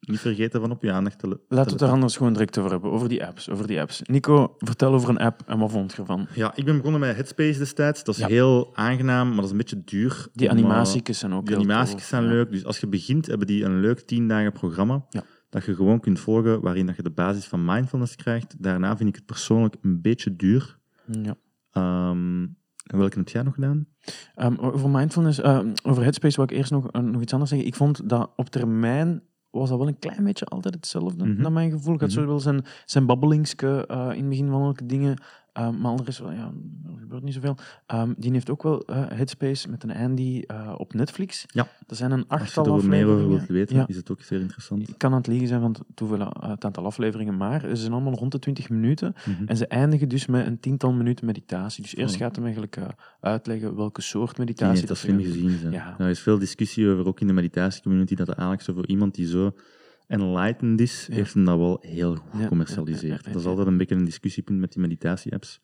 [0.00, 1.86] niet vergeten van op je aandacht te le- te Laten we het letten.
[1.86, 3.50] er anders gewoon direct over hebben, over die apps.
[3.50, 4.02] Over die apps.
[4.02, 6.26] Nico, vertel over een app en wat vond je ervan?
[6.34, 8.04] Ja, ik ben begonnen met Headspace destijds.
[8.04, 8.26] Dat is Ja.
[8.26, 10.26] heel aangenaam, maar dat is een beetje duur.
[10.32, 12.28] Die eh, animatiekjes zijn ook Die animatiekjes tof, zijn ja.
[12.30, 12.50] leuk.
[12.50, 15.06] Dus als je begint, hebben die een leuk tien dagen programma.
[15.10, 15.22] Ja.
[15.50, 18.54] Dat je gewoon kunt volgen, waarin dat je de basis van mindfulness krijgt.
[18.62, 20.78] Daarna vind ik het persoonlijk een beetje duur.
[21.22, 21.34] Ja.
[21.70, 22.46] Ehm,
[22.92, 23.86] en welke heb jij nog gedaan?
[24.34, 27.68] Ehm, over mindfulness, ehm, over Headspace wil ik eerst nog, eh, nog iets anders zeggen.
[27.68, 31.40] Ik vond dat op termijn was dat wel een klein beetje altijd hetzelfde, Mhm.
[31.42, 31.94] naar mijn gevoel.
[31.94, 32.18] Ik had Mhm.
[32.20, 35.16] zo wel zijn, zijn babbelingske eh, in het begin van welke dingen.
[35.52, 36.52] Ehm, maar er is wel, ja,
[36.86, 37.56] er gebeurt niet zoveel.
[37.86, 41.44] Ehm, die heeft ook wel eh, Headspace met een Andy eh, op Netflix.
[41.48, 41.68] Ja.
[41.86, 43.28] Er zijn een Als je achttal er meer over afleveringen.
[43.28, 43.86] wilt weten, Ja.
[43.86, 44.88] is het ook zeer interessant.
[44.88, 47.92] Ik kan aan het liegen zijn van het, eh, het aantal afleveringen, maar ze zijn
[47.92, 49.14] allemaal rond de 20 minuten.
[49.26, 49.44] Mhm.
[49.46, 51.82] En ze eindigen dus met een tiental minuten meditatie.
[51.82, 52.20] Dus eerst Oh.
[52.20, 52.78] gaat hem eigenlijk
[53.20, 55.26] uitleggen welke soort Die meditatie heeft dat slim doen.
[55.26, 55.70] gezien.
[55.70, 55.94] Ja.
[55.98, 59.14] Er is veel discussie over, ook in de meditatiecommunity, dat er eigenlijk zo voor iemand
[59.14, 59.54] die zo
[60.12, 61.14] enlightened is, Ja.
[61.14, 63.24] heeft hem dat wel heel goed gecommercialiseerd.
[63.24, 65.60] Dat is altijd een beetje een discussiepunt met die meditatie-apps.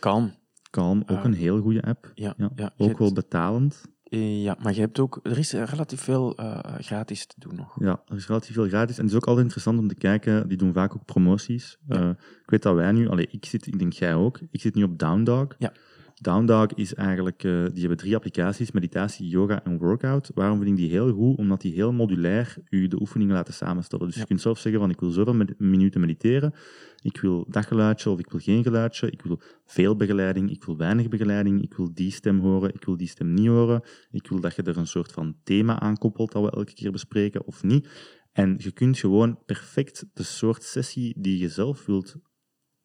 [0.00, 0.34] Calm.
[0.70, 2.10] Calm, ook een heel goede app.
[2.14, 2.58] Ja, Ook
[2.88, 3.82] hebt- wel betalend.
[4.04, 5.20] eh, ja, maar je hebt ook...
[5.22, 7.76] Er is relatief veel eh, gratis te doen nog.
[7.80, 8.96] Ja, er is relatief veel gratis.
[8.96, 11.78] En het is ook altijd interessant om te kijken, die doen vaak ook promoties.
[11.88, 11.96] Ja.
[12.00, 12.08] Eh,
[12.42, 14.82] ik weet dat wij nu, allee, ik zit, ik denk jij ook, ik zit nu
[14.82, 15.46] op Downdog.
[15.58, 15.72] Ja.
[16.20, 20.30] Downdog is eigenlijk, eh, die hebben drie applicaties, meditatie, yoga en workout.
[20.34, 21.36] Waarom vind ik die heel goed?
[21.36, 24.06] Omdat die heel modulair u de oefeningen laten samenstellen.
[24.06, 24.20] Dus Ja.
[24.20, 26.54] je kunt zelf zeggen van, ik wil zoveel med- minuten mediteren,
[27.02, 30.76] ik wil dat geluidje of ik wil geen geluidje, ik wil veel begeleiding, ik wil
[30.76, 34.40] weinig begeleiding, ik wil die stem horen, ik wil die stem niet horen, ik wil
[34.40, 37.62] dat je er een soort van thema aan koppelt dat we elke keer bespreken of
[37.62, 37.88] niet.
[38.32, 42.16] En je kunt gewoon perfect de soort sessie die je zelf wilt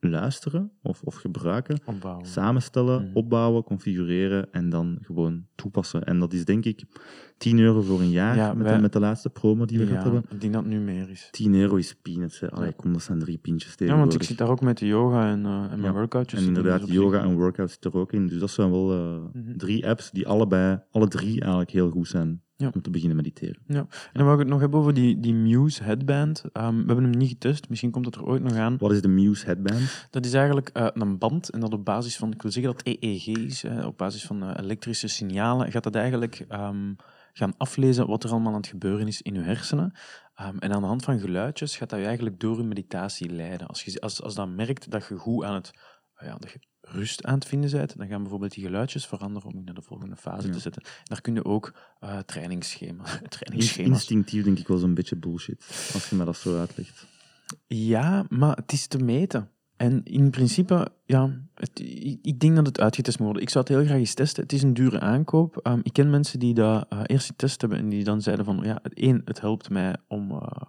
[0.09, 2.25] luisteren of, of gebruiken, Opbouwen.
[2.25, 3.15] samenstellen, Mhm.
[3.17, 6.03] opbouwen, configureren en dan gewoon toepassen.
[6.03, 6.83] En dat is denk ik
[7.37, 9.85] 10 euro voor een jaar Ja, met, wij- de, met de laatste promo die we
[9.85, 10.29] gehad Ja, hebben.
[10.31, 11.27] ik denk dat het nu meer is.
[11.31, 12.39] 10 euro is peanuts.
[12.39, 12.51] Hè.
[12.51, 12.73] Allee, Ja.
[12.75, 14.09] kom, dat zijn drie pintjes Ja, tegenwoordig.
[14.11, 16.39] want ik zit daar ook met de yoga en, eh, en mijn Ja, workoutjes.
[16.41, 18.27] En inderdaad, dus zich- yoga en workout zit er ook in.
[18.27, 19.57] Dus dat zijn wel eh, Mhm.
[19.57, 22.71] drie apps die allebei, alle drie eigenlijk heel goed zijn Ja.
[22.73, 23.57] om te beginnen mediteren.
[23.67, 26.43] En dan wou ik het nog hebben over die, die Muse headband.
[26.53, 28.77] Ehm, we hebben hem niet getest, misschien komt het er ooit nog aan.
[28.77, 30.07] Wat is de Muse Headband?
[30.09, 32.85] Dat is eigenlijk eh, een band en dat op basis van, ik wil zeggen dat
[32.85, 36.93] EEG is, eh, op basis van eh, elektrische signalen, gaat dat eigenlijk ehm,
[37.33, 39.93] gaan aflezen wat er allemaal aan het gebeuren is in je hersenen.
[40.35, 43.67] Ehm, en aan de hand van geluidjes gaat dat je eigenlijk door je meditatie leiden.
[43.67, 45.71] Als je als, als dat merkt dat je goed aan het,
[46.23, 49.57] ja, dat je rust aan het vinden bent, dan gaan bijvoorbeeld die geluidjes veranderen om
[49.57, 50.53] je naar de volgende fase Ja.
[50.53, 50.83] te zetten.
[51.03, 55.65] Daar kun je ook eh trainingsschema, In- trainingsschema's Instinctief denk ik wel zo'n beetje bullshit,
[55.93, 57.05] als je me dat zo uitlegt.
[57.67, 59.49] Ja, maar het is te meten.
[59.77, 61.79] En in principe, ja, het,
[62.21, 63.43] ik, denk dat het uitgetest moet worden.
[63.43, 64.43] Ik zou het heel graag eens testen.
[64.43, 65.57] Het is een dure aankoop.
[65.57, 68.59] Ehm, ik ken mensen die dat eh, eerst getest hebben en die dan zeiden van,
[68.63, 70.61] ja, het één, het helpt mij om, eh,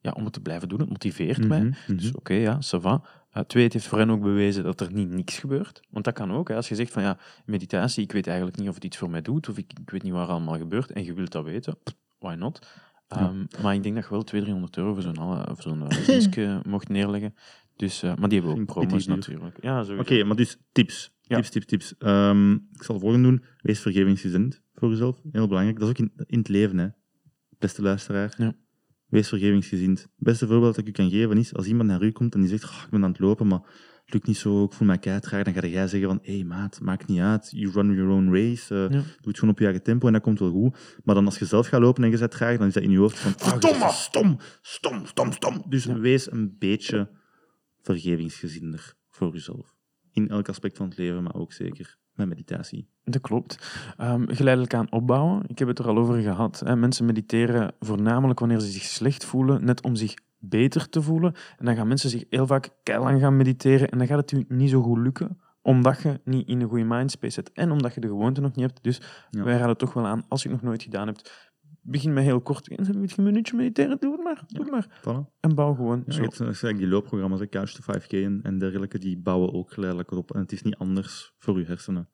[0.00, 0.80] ja, om het te blijven doen.
[0.80, 1.60] Het motiveert mij.
[1.60, 1.96] Mhm, mhm.
[1.96, 3.04] Dus oké, ja, ça va.
[3.30, 5.80] Eh, twee, het heeft voor hen ook bewezen dat er niet niks gebeurt.
[5.90, 6.48] Want dat kan ook.
[6.48, 6.54] Hè.
[6.54, 9.22] Als je zegt van, ja, meditatie, ik weet eigenlijk niet of het iets voor mij
[9.22, 11.78] doet, of ik, ik weet niet waar allemaal gebeurt, en je wilt dat weten,
[12.18, 12.66] why not?
[13.08, 16.36] Ehm, Maar ik denk dat je wel 200, 300 euro voor zo'n zo'n uh, disc
[16.66, 17.34] mocht neerleggen.
[17.76, 19.56] Dus, eh, maar die hebben ook promos natuurlijk.
[19.60, 21.12] Ja, Oké, maar dus tips.
[21.22, 21.36] Ja.
[21.36, 21.94] Tips, tips, tips.
[21.98, 23.44] Ehm, ik zal het volgende doen.
[23.60, 25.20] Wees vergevingsgezind voor jezelf.
[25.32, 25.78] Heel belangrijk.
[25.78, 26.88] Dat is ook in, in het leven, hè.
[27.58, 28.34] Beste luisteraar.
[28.38, 28.54] Ja.
[29.08, 30.00] Wees vergevingsgezind.
[30.00, 32.40] Het beste voorbeeld dat ik u kan geven is, als iemand naar u komt en
[32.40, 33.60] die zegt, "Goh, ik ben aan het lopen, maar
[34.04, 36.44] het lukt niet zo, ik voel mij keihard, dan ga jij zeggen van, hé hey,
[36.44, 38.88] maat, maakt niet uit, you run your own race, eh, Ja.
[38.88, 40.76] doe het gewoon op je eigen tempo en dat komt wel goed.
[41.04, 42.90] Maar dan als je zelf gaat lopen en je zet traag, dan is dat in
[42.90, 45.62] je hoofd van, verdomme, stom, stom, stom, stom.
[45.68, 45.98] Dus Ja.
[45.98, 47.10] wees een beetje
[47.82, 49.74] vergevingsgezinder voor jezelf.
[50.12, 52.88] In elk aspect van het leven, maar ook zeker met meditatie.
[53.04, 53.58] Dat klopt.
[53.96, 55.42] Ehm, geleidelijk aan opbouwen.
[55.46, 56.60] Ik heb het er al over gehad.
[56.64, 56.76] Hè.
[56.76, 61.34] Mensen mediteren voornamelijk wanneer ze zich slecht voelen, net om zich beter te voelen.
[61.58, 64.44] En dan gaan mensen zich heel vaak keilang gaan mediteren en dan gaat het u
[64.48, 68.00] niet zo goed lukken, omdat je niet in een goede mindspace zit en omdat je
[68.00, 68.82] de gewoonte nog niet hebt.
[68.82, 69.00] Dus
[69.30, 69.42] Ja.
[69.42, 71.47] wij raden toch wel aan, als je het nog nooit gedaan hebt,
[71.90, 72.66] begin met heel kort.
[72.66, 73.96] Wil je een minuutje mediteren?
[74.00, 74.42] Doe het maar.
[74.46, 74.86] Doe het maar.
[75.00, 75.40] Voilà.
[75.40, 76.22] En bouw gewoon Ja, zo.
[76.22, 80.34] je hebt, die loopprogramma's, Couch to 5K en, en dergelijke, die bouwen ook geleidelijk op.
[80.34, 82.08] En het is niet anders voor je hersenen.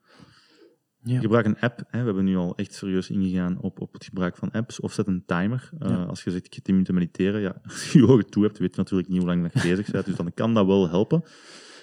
[1.02, 1.20] Ja.
[1.20, 1.82] Gebruik een app.
[1.88, 1.98] Hè.
[1.98, 4.80] We hebben nu al echt serieus ingegaan op, op het gebruik van apps.
[4.80, 5.70] Of zet een timer.
[5.78, 6.08] Eh.
[6.08, 8.58] Als je zegt, ik ga 10 minuten mediteren, ja, als je je ogen toe hebt,
[8.58, 10.04] weet je natuurlijk niet hoe lang je bezig bent.
[10.06, 11.22] Dus dan kan dat wel helpen.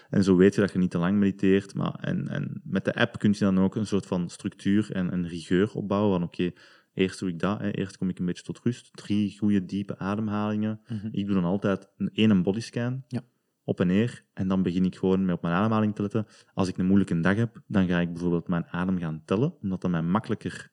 [0.09, 1.73] En zo weet je dat je niet te lang mediteert.
[1.73, 5.13] Maar, en, en met de app kun je dan ook een soort van structuur en
[5.13, 6.11] een rigueur opbouwen.
[6.19, 6.51] Van oké,
[6.93, 7.59] eerst doe ik dat.
[7.59, 7.71] Hè.
[7.71, 8.89] Eerst kom ik een beetje tot rust.
[8.91, 10.81] Drie goede, diepe ademhalingen.
[10.87, 11.07] Mhm.
[11.11, 13.03] Ik doe dan altijd een één bodyscan.
[13.07, 13.21] Ja.
[13.63, 14.25] Op en neer.
[14.33, 16.25] En dan begin ik gewoon met op mijn ademhaling te letten.
[16.53, 19.53] Als ik een moeilijke dag heb, dan ga ik bijvoorbeeld mijn adem gaan tellen.
[19.61, 20.71] Omdat dat mij makkelijker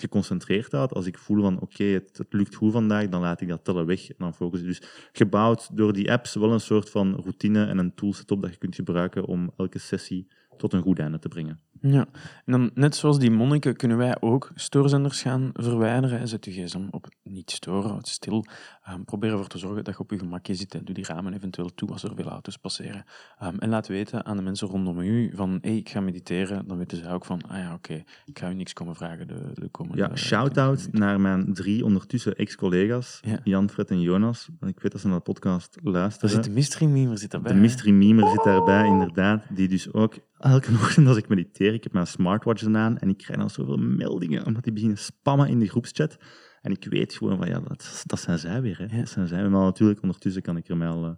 [0.00, 0.94] geconcentreerd houdt.
[0.94, 3.86] Als ik voel van, oké, het, het lukt goed vandaag, dan laat ik dat tellen
[3.86, 4.08] weg.
[4.08, 4.66] En dan focus ik.
[4.66, 4.82] Dus
[5.12, 8.58] gebouwd door die apps wel een soort van routine en een toolset op dat je
[8.58, 10.28] kunt gebruiken om elke sessie
[10.60, 11.60] tot een goed einde te brengen.
[11.80, 12.06] Ja,
[12.44, 16.28] en dan net zoals die monniken kunnen wij ook stoorzenders gaan verwijderen.
[16.28, 18.44] Zet je gsm op niet storen, houd stil.
[18.92, 21.32] Um, probeer ervoor te zorgen dat je op je gemakje zit en doe die ramen
[21.32, 23.04] eventueel toe als er veel auto's passeren.
[23.42, 26.66] Um, en laat weten aan de mensen rondom u van, hé, hey, ik ga mediteren.
[26.66, 29.50] Dan weten zij ook van, ah ja, oké, ik ga u niks komen vragen de,
[29.54, 29.98] de komende...
[30.02, 33.40] Ja, shout-out naar mijn drie ondertussen ex-collega's, Ja.
[33.44, 34.48] Jan, Fred en Jonas.
[34.60, 36.30] Ik weet dat ze naar de podcast luisteren.
[36.30, 37.52] zit de mystery memer zit daarbij.
[37.52, 39.42] De mystery memer zit daarbij, inderdaad.
[39.48, 43.16] Die dus ook elke ochtend als ik mediteer, ik heb mijn smartwatch aan en ik
[43.16, 46.16] krijg dan zoveel meldingen, omdat die beginnen spammen in de groepschat.
[46.62, 48.78] En ik weet gewoon van, ja, dat, dat zijn zij weer.
[48.78, 48.84] Hè.
[48.84, 48.96] Ja.
[48.98, 49.48] Dat zijn zij.
[49.48, 51.12] Maar natuurlijk, ondertussen kan ik er mij al eh,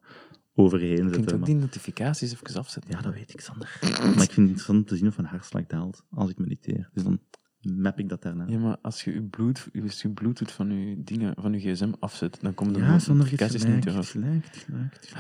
[0.55, 1.33] overheen Je kunt zetten.
[1.33, 2.91] ook maar- die notificaties even afzetten.
[2.91, 3.79] Ja, dat weet ik, Sander.
[3.81, 6.91] maar ik vind het interessant om te zien of mijn hartslag daalt als ik mediteer.
[6.93, 7.21] Dus dan
[7.61, 8.45] map ik dat daarna.
[8.49, 11.93] Ja, maar als je je, bloed, als je bluetooth van je, dingen, van je gsm
[11.99, 15.11] afzet, dan komen de Ja, je notificaties niet je je je hebt gelijk.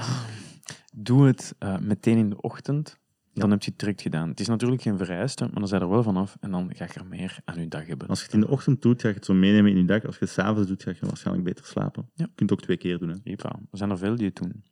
[0.94, 2.98] Doe het eh, meteen in de ochtend,
[3.34, 3.54] dan Ja.
[3.54, 4.28] heb je het direct gedaan.
[4.28, 6.92] Het is natuurlijk geen vereiste, maar dan zijn er wel vanaf en dan ga je
[7.00, 8.08] er meer aan je dag hebben.
[8.08, 10.04] Als je het in de ochtend doet, ga je het zo meenemen in je dag.
[10.04, 12.10] Als je het s'avonds doet, ga je waarschijnlijk beter slapen.
[12.14, 12.24] Ja.
[12.24, 13.08] Je kunt het ook twee keer doen.
[13.08, 13.16] Hè.
[13.32, 13.38] Er
[13.70, 14.62] zijn er veel die het doen.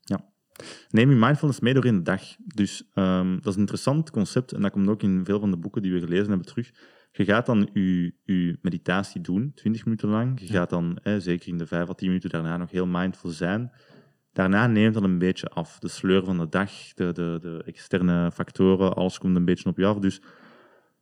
[0.91, 2.23] Neem je mindfulness mee door in de dag.
[2.55, 5.57] Dus ehm, dat is een interessant concept en dat komt ook in veel van de
[5.57, 6.71] boeken die we gelezen hebben terug.
[7.13, 10.41] Je gaat dan je, je meditatie doen, 20 minuten lang.
[10.41, 10.53] Je Ja.
[10.53, 13.73] gaat dan, eh, zeker in de 5 à 10 minuten daarna, nog heel mindful zijn.
[14.41, 15.79] Daarna neemt dat een beetje af.
[15.79, 19.79] De sleur van de dag, de, de, de externe factoren, alles komt een beetje op
[19.79, 19.99] je af.
[19.99, 20.21] Dus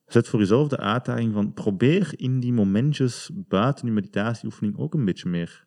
[0.06, 5.04] zet voor jezelf de uitdaging van probeer in die momentjes buiten je meditatieoefening ook een
[5.04, 5.66] beetje meer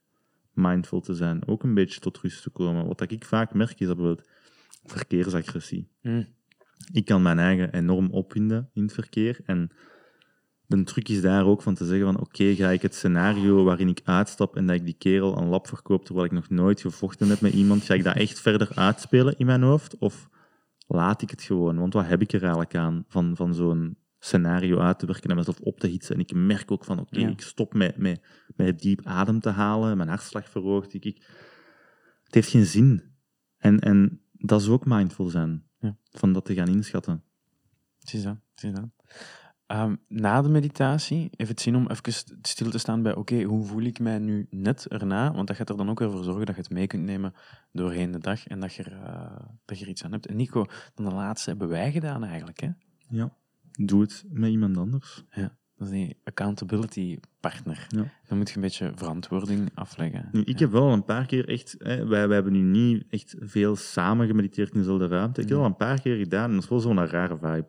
[0.54, 1.48] mindful te zijn.
[1.48, 2.88] Ook een beetje tot rust te komen.
[2.88, 4.30] Wat ik vaak merk is dat bijvoorbeeld
[4.84, 5.90] verkeersagressie.
[6.02, 6.24] Hm.
[6.92, 9.40] Ik kan mijn eigen enorm opwinden in het verkeer.
[9.46, 9.72] En
[10.80, 13.88] de truc is daar ook van te zeggen van oké, ga ik het scenario waarin
[13.88, 17.30] ik uitstap en dat ik die kerel een lap verkoop terwijl ik nog nooit gevochten
[17.30, 19.98] heb met iemand, ga ik dat echt verder uitspelen in mijn hoofd?
[19.98, 20.30] Of
[20.88, 21.78] laat ik het gewoon?
[21.80, 25.36] Want wat heb ik er eigenlijk aan van, van zo'n scenario uit te werken en
[25.36, 26.16] mezelf op te hitsen?
[26.16, 27.30] En ik merk ook van oké, Ja.
[27.30, 28.22] ik stop met, met,
[28.56, 30.94] met diep adem te halen, mijn hartslag verhoogt.
[30.94, 31.26] Ik, ik,
[32.24, 33.04] het heeft geen zin.
[33.58, 35.64] En, en dat is ook mindful zijn.
[35.80, 35.98] Ja.
[36.12, 37.24] Van dat te gaan inschatten.
[38.12, 38.90] Is dat, dat.
[39.72, 43.42] Ehm, na de meditatie heeft het zin om even st- stil te staan bij, oké,
[43.44, 45.34] hoe voel ik mij nu net erna?
[45.34, 47.34] Want dat gaat er dan ook weer voor zorgen dat je het mee kunt nemen
[47.72, 50.26] doorheen de dag en dat je er, eh, dat je er iets aan hebt.
[50.28, 50.66] En Nico,
[50.96, 52.70] dan de laatste hebben wij gedaan eigenlijk, hè?
[53.10, 53.34] Ja.
[53.72, 55.24] Doe het met iemand anders.
[55.76, 57.86] Dat is die accountability partner.
[57.90, 58.04] Ja.
[58.28, 60.30] Dan moet je een beetje verantwoording afleggen.
[60.32, 60.66] Nu, ik Ja.
[60.66, 61.76] heb wel een paar keer echt...
[61.78, 65.42] Hè, wij, wij hebben nu niet echt veel samen gemediteerd in dezelfde ruimte.
[65.42, 65.64] Ik heb Ja.
[65.64, 67.68] al een paar keer gedaan en dat is wel zo'n rare vibe.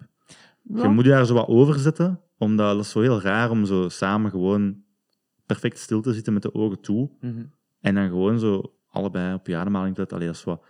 [0.62, 0.82] Ja.
[0.82, 3.64] Je moet je daar zo wat over zetten, omdat het is zo heel raar om
[3.64, 4.82] zo samen gewoon
[5.46, 7.10] perfect stil te zitten met de ogen toe.
[7.20, 7.44] Mhm.
[7.80, 10.08] En dan gewoon zo allebei op je ademhaling te.
[10.08, 10.64] Allee, dat is wat...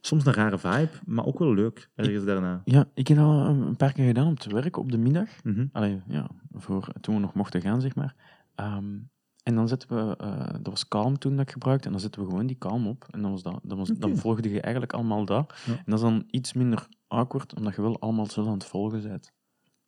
[0.00, 2.60] Soms een rare vibe, maar ook wel leuk, ergens daarna.
[2.64, 5.28] Ja, ik heb dat al een paar keer gedaan om te werken op de middag.
[5.42, 5.66] Mhm.
[5.72, 8.14] Allee, ja, voor toen we nog mochten gaan, zeg maar.
[8.54, 8.98] Ehm,
[9.42, 12.22] en dan zetten we, eh, dat was Calm toen dat ik gebruikte, en dan zetten
[12.22, 13.06] we gewoon die Calm op.
[13.10, 15.54] En dan, was dat, dan, was, dan volgde je eigenlijk allemaal dat.
[15.66, 15.72] Ja.
[15.72, 19.02] En dat is dan iets minder awkward, omdat je wel allemaal zo aan het volgen
[19.02, 19.32] bent.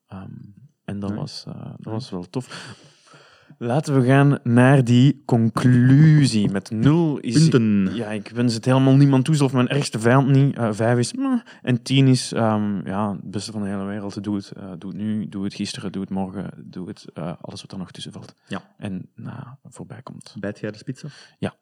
[0.07, 0.31] Ehm,
[0.85, 2.77] en dat, was, eh, dat was wel tof.
[3.59, 6.51] Laten we gaan naar die conclusie.
[6.51, 7.49] Met nul is...
[7.49, 7.95] Punten.
[7.95, 10.57] Ja, ik wens het helemaal niemand toe, zelfs mijn ergste vijand niet.
[10.57, 11.12] Eh, vijf is...
[11.12, 11.41] meh.
[11.62, 12.33] en tien is...
[12.33, 14.23] ehm, ja, het beste van de hele wereld.
[14.25, 14.51] Doe het.
[14.53, 16.51] eh, doe het nu, doe het gisteren, doe het morgen.
[16.64, 17.05] Doe het
[17.41, 18.35] alles wat er nog tussen valt.
[18.47, 18.75] Ja.
[18.77, 20.35] En nou, voorbij komt.
[20.39, 21.33] Bijt jij de spits af?
[21.39, 21.55] Ja,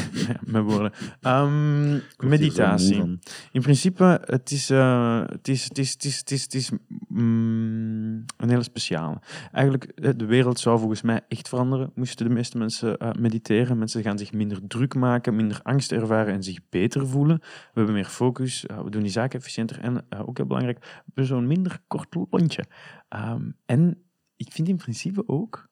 [0.54, 0.92] met woorden.
[1.20, 3.18] Ehm, meditatie.
[3.52, 6.70] In principe, het is, eh, het is, het is, het is, het is, het is
[7.08, 9.20] mm, een hele speciale.
[9.52, 11.90] Eigenlijk, eh, de wereld zou volgens mij echt veranderen.
[11.94, 13.78] Moesten de meeste mensen eh, mediteren.
[13.78, 17.38] Mensen gaan zich minder druk maken, minder angst ervaren en zich beter voelen.
[17.38, 21.26] We hebben meer focus, we doen die zaken efficiënter en, ook heel belangrijk, we hebben
[21.26, 22.64] zo'n minder kort lontje.
[23.08, 24.02] Ehm, en
[24.36, 25.70] ik vind in principe ook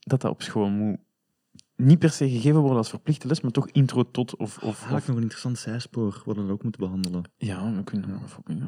[0.00, 0.98] dat dat op school moet
[1.76, 4.56] niet per se gegeven worden als verplichte les, maar toch intro tot of...
[4.56, 7.22] of, Eigenlijk of nog een interessant zijspoor, wat we dan ook moeten behandelen.
[7.36, 8.08] ja, we kunnen
[8.46, 8.62] in.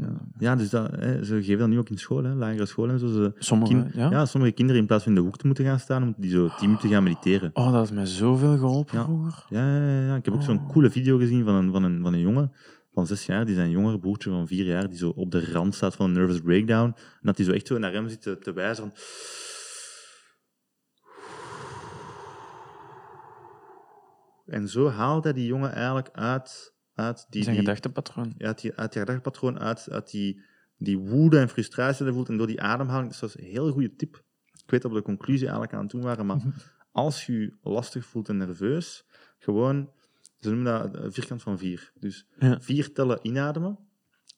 [0.00, 2.88] Ja, ja dus dat, hè, ze geven dat nu ook in school, hè, lagere school
[2.88, 3.06] en zo.
[3.06, 4.10] Ze, Sommige, ja.
[4.10, 4.26] ja?
[4.26, 6.48] sommige kinderen in plaats van in de hoek te moeten gaan staan, moeten die zo
[6.58, 7.50] tien minuten gaan mediteren.
[7.54, 9.04] Oh, dat heeft mij zoveel geholpen Ja.
[9.04, 9.44] vroeger.
[9.48, 10.16] Ja, ja, ja, ja.
[10.16, 10.68] Ik heb ook zo'n Oh.
[10.70, 12.52] coole video gezien van een, van, een, van een jongen
[12.94, 15.74] van zes jaar, die zijn jongere broertje van vier jaar, die zo op de rand
[15.74, 16.86] staat van een nervous breakdown.
[16.96, 18.92] En dat hij zo echt zo naar hem zit te, te wijzen van...
[24.46, 27.42] En zo haalt hij die jongen eigenlijk uit, uit die...
[27.42, 28.34] Zijn die- gedachtepatroon.
[28.38, 30.42] ja, uit, die, uit je gedachtpatroon, uit, uit die,
[30.76, 33.08] die woede en frustratie die je voelt en door die ademhaling.
[33.08, 34.22] Dus dat is een heel goede tip.
[34.64, 36.42] Ik weet dat we de conclusie eigenlijk aan het doen waren, maar
[36.90, 39.04] als je je lastig voelt en nerveus,
[39.38, 39.90] gewoon,
[40.40, 41.92] ze noemen dat een vierkant van vier.
[41.94, 42.60] Dus Ja.
[42.60, 43.78] vier tellen inademen,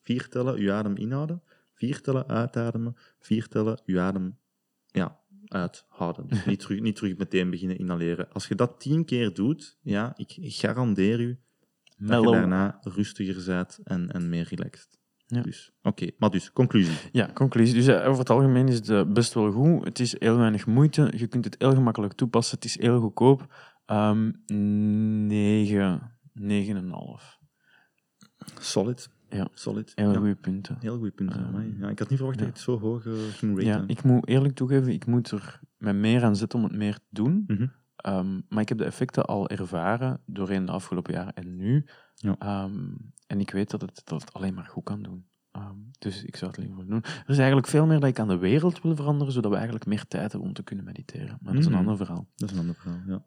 [0.03, 1.43] vier tellen je adem inhouden,
[1.77, 4.39] Vier tellen uitademen, vier tellen je adem
[4.87, 6.27] ja, uithouden.
[6.47, 8.33] niet, terug, niet terug meteen beginnen inhaleren.
[8.33, 11.39] Als je dat tien keer doet, ja, ik garandeer u
[11.97, 14.99] dat je daarna rustiger bent en, en meer relaxed.
[15.27, 15.41] Ja.
[15.43, 16.97] Dus, Oké, maar dus, conclusie.
[17.13, 17.75] Ja, conclusie.
[17.75, 19.85] Dus eh, over het algemeen is het eh, best wel goed.
[19.85, 21.13] Het is heel weinig moeite.
[21.17, 22.55] Je kunt het heel gemakkelijk toepassen.
[22.55, 23.55] Het is heel goedkoop.
[23.87, 26.45] Ehm 9, 9,5.
[28.61, 29.09] Solid.
[29.37, 29.49] Ja.
[29.55, 29.93] Solid.
[29.95, 30.19] Heel ja.
[30.19, 30.77] goede punten.
[30.81, 31.55] Heel goede punten.
[31.55, 33.67] Ehm, ja, ik had niet verwacht dat je het zo hoog eh, ging raten.
[33.67, 36.95] Ja, ik moet eerlijk toegeven, ik moet er met meer aan zetten om het meer
[36.95, 37.45] te doen.
[37.47, 37.67] Mhm.
[37.97, 41.87] Ehm, maar ik heb de effecten al ervaren doorheen de afgelopen jaren en nu.
[42.15, 42.37] Ja.
[42.39, 42.95] Ehm,
[43.27, 45.27] en ik weet dat het, dat het alleen maar goed kan doen.
[45.99, 47.03] Dus ik zou het liever doen.
[47.03, 49.87] Er is eigenlijk veel meer dat ik aan de wereld wil veranderen, zodat we eigenlijk
[49.87, 51.39] meer tijd hebben om te kunnen mediteren.
[51.41, 51.81] Maar dat is een Mhm.
[51.81, 52.29] ander verhaal.
[52.35, 53.25] Dat is een ander verhaal, ja.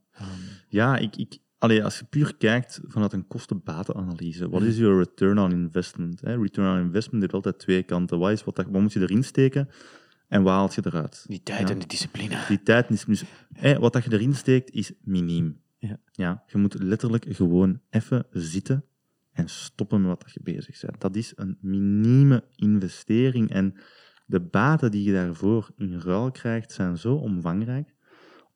[0.67, 5.39] Ja, ik, ik, allee, als je puur kijkt vanuit een kosten-batenanalyse, wat is je return
[5.39, 6.21] on investment?
[6.21, 6.37] Hè?
[6.41, 8.19] Return on investment heeft altijd twee kanten.
[8.19, 9.69] Wat, is wat, moet je erin steken
[10.27, 11.25] en wat haal je eruit?
[11.27, 11.73] die tijd Ja.
[11.73, 12.45] en die discipline.
[12.47, 15.61] Die tijd is dus, hè, wat dat je erin steekt is miniem.
[15.77, 15.99] Ja.
[16.11, 18.85] Ja, je moet letterlijk gewoon even zitten
[19.31, 21.01] en stoppen met wat je bezig bent.
[21.01, 23.73] Dat is een minieme investering en
[24.25, 27.93] de baten die je daarvoor in ruil krijgt zijn zo omvangrijk.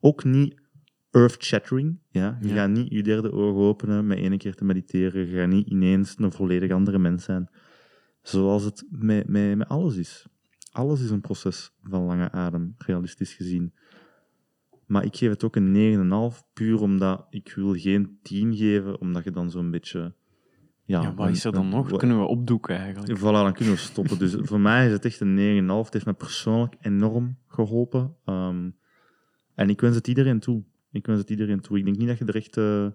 [0.00, 0.62] Ook niet
[1.14, 1.98] earth-shattering.
[2.10, 2.38] Ja?
[2.40, 2.54] Je Ja.
[2.54, 5.26] gaat niet je derde oog openen met één keer te mediteren.
[5.26, 7.48] Je gaat niet ineens een volledig andere mens zijn.
[8.22, 10.26] Zoals het met, met, met alles is.
[10.72, 13.72] Alles is een proces van lange adem, realistisch gezien.
[14.86, 19.24] Maar ik geef het ook een 9,5, puur omdat ik wil geen 10 geven, omdat
[19.24, 20.14] je dan zo'n beetje...
[20.86, 21.96] Ja, Ja, wat is er dan nog?
[21.96, 23.18] Kunnen we opdoeken eigenlijk?
[23.18, 24.18] Voilà, dan kunnen we stoppen.
[24.18, 25.36] Dus voor mij is het echt een
[25.68, 25.84] 9,5.
[25.84, 28.16] Het heeft mij persoonlijk enorm geholpen.
[28.24, 28.70] Ehm,
[29.54, 30.62] en ik wens het iedereen toe.
[30.94, 31.78] Ik wens het iedereen toe.
[31.78, 32.86] Ik denk niet dat je er echt eh,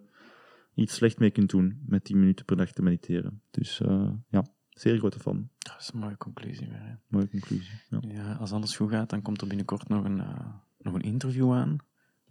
[0.74, 3.42] iets slecht mee kunt doen met 10 minuten per dag te mediteren.
[3.52, 5.50] Dus eh, ja, zeer grote fan.
[5.58, 6.82] Dat is een mooie conclusie weer.
[6.82, 6.94] hè.
[7.08, 7.80] Mooie conclusie.
[7.90, 8.00] Ja.
[8.02, 10.46] Ja, als alles goed gaat, dan komt er binnenkort nog een, eh,
[10.78, 11.78] nog een interview aan.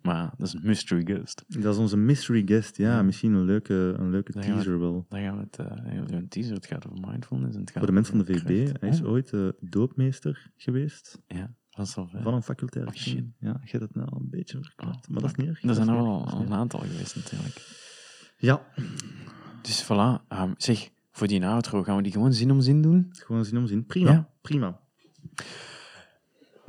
[0.03, 1.45] Maar dat is een mystery guest.
[1.49, 2.77] Dat is onze mystery guest.
[2.77, 3.03] Ja, Ja.
[3.03, 5.07] misschien een leuke, een leuke Dan gaan we- teaser wel.
[5.09, 7.55] Dan gaan we het, eh, een teaser, het gaat over mindfulness.
[7.55, 10.51] En het gaat Voor de mensen van de VB, hij is Oh, ooit eh, doopmeester
[10.57, 11.55] geweest Ja,
[11.87, 12.87] van een facultair.
[12.87, 13.25] Oh, shit.
[13.39, 15.07] Ja, je hebt het nou al een beetje verklapt.
[15.07, 15.63] Oh, maar dat is niet erg.
[15.63, 17.77] Er zijn er wel een aantal geweest natuurlijk.
[18.39, 18.67] Ja,
[19.63, 20.27] Dus voilà.
[20.29, 23.07] Ehm, zeg, voor die outro gaan we die gewoon zin om zin doen?
[23.11, 23.87] gewoon zin om zin.
[23.87, 24.29] Prima, Ja.
[24.43, 24.81] prima.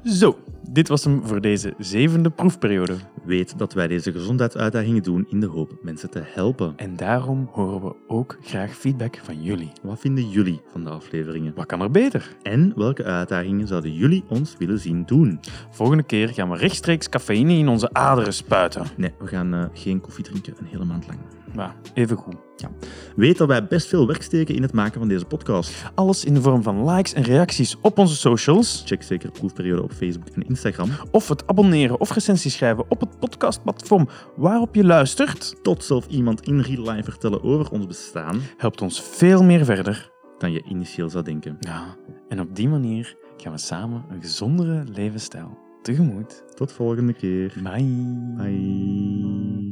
[0.04, 0.38] Zo,
[0.70, 2.95] dit was hem voor deze zevende proefperiode.
[3.24, 6.74] Weet dat wij deze gezondheidsuitdagingen doen in de hoop mensen te helpen.
[6.76, 9.72] En daarom horen we ook graag feedback van jullie.
[9.82, 11.54] Wat vinden jullie van de afleveringen?
[11.56, 12.36] Wat kan er beter?
[12.41, 15.39] En welke uitdagingen zouden jullie ons willen zien doen?
[15.70, 18.86] Volgende keer gaan we rechtstreeks cafeïne in onze aderen spuiten.
[18.97, 21.20] Nee, we gaan eh, geen koffie drinken een hele maand lang.
[21.56, 22.36] Maar even goed.
[23.16, 25.84] Weet dat wij best veel werk steken in het maken van deze podcast.
[25.95, 28.84] Alles in de vorm van likes en reacties op onze socials.
[28.86, 30.89] Check zeker proefperiode op Facebook en Instagram.
[31.12, 35.56] Of het abonneren of recensie schrijven op het podcastplatform waarop je luistert.
[35.64, 40.12] Tot zelf iemand in real life vertellen over ons bestaan Helpt ons veel meer verder.
[40.38, 41.58] dan je initieel zou denken.
[41.60, 41.95] Ja,
[42.30, 46.43] en op die manier gaan we samen een gezondere levensstijl tegemoet.
[46.56, 47.54] Tot volgende keer.
[47.64, 48.36] Bye.
[48.38, 49.68] Bye.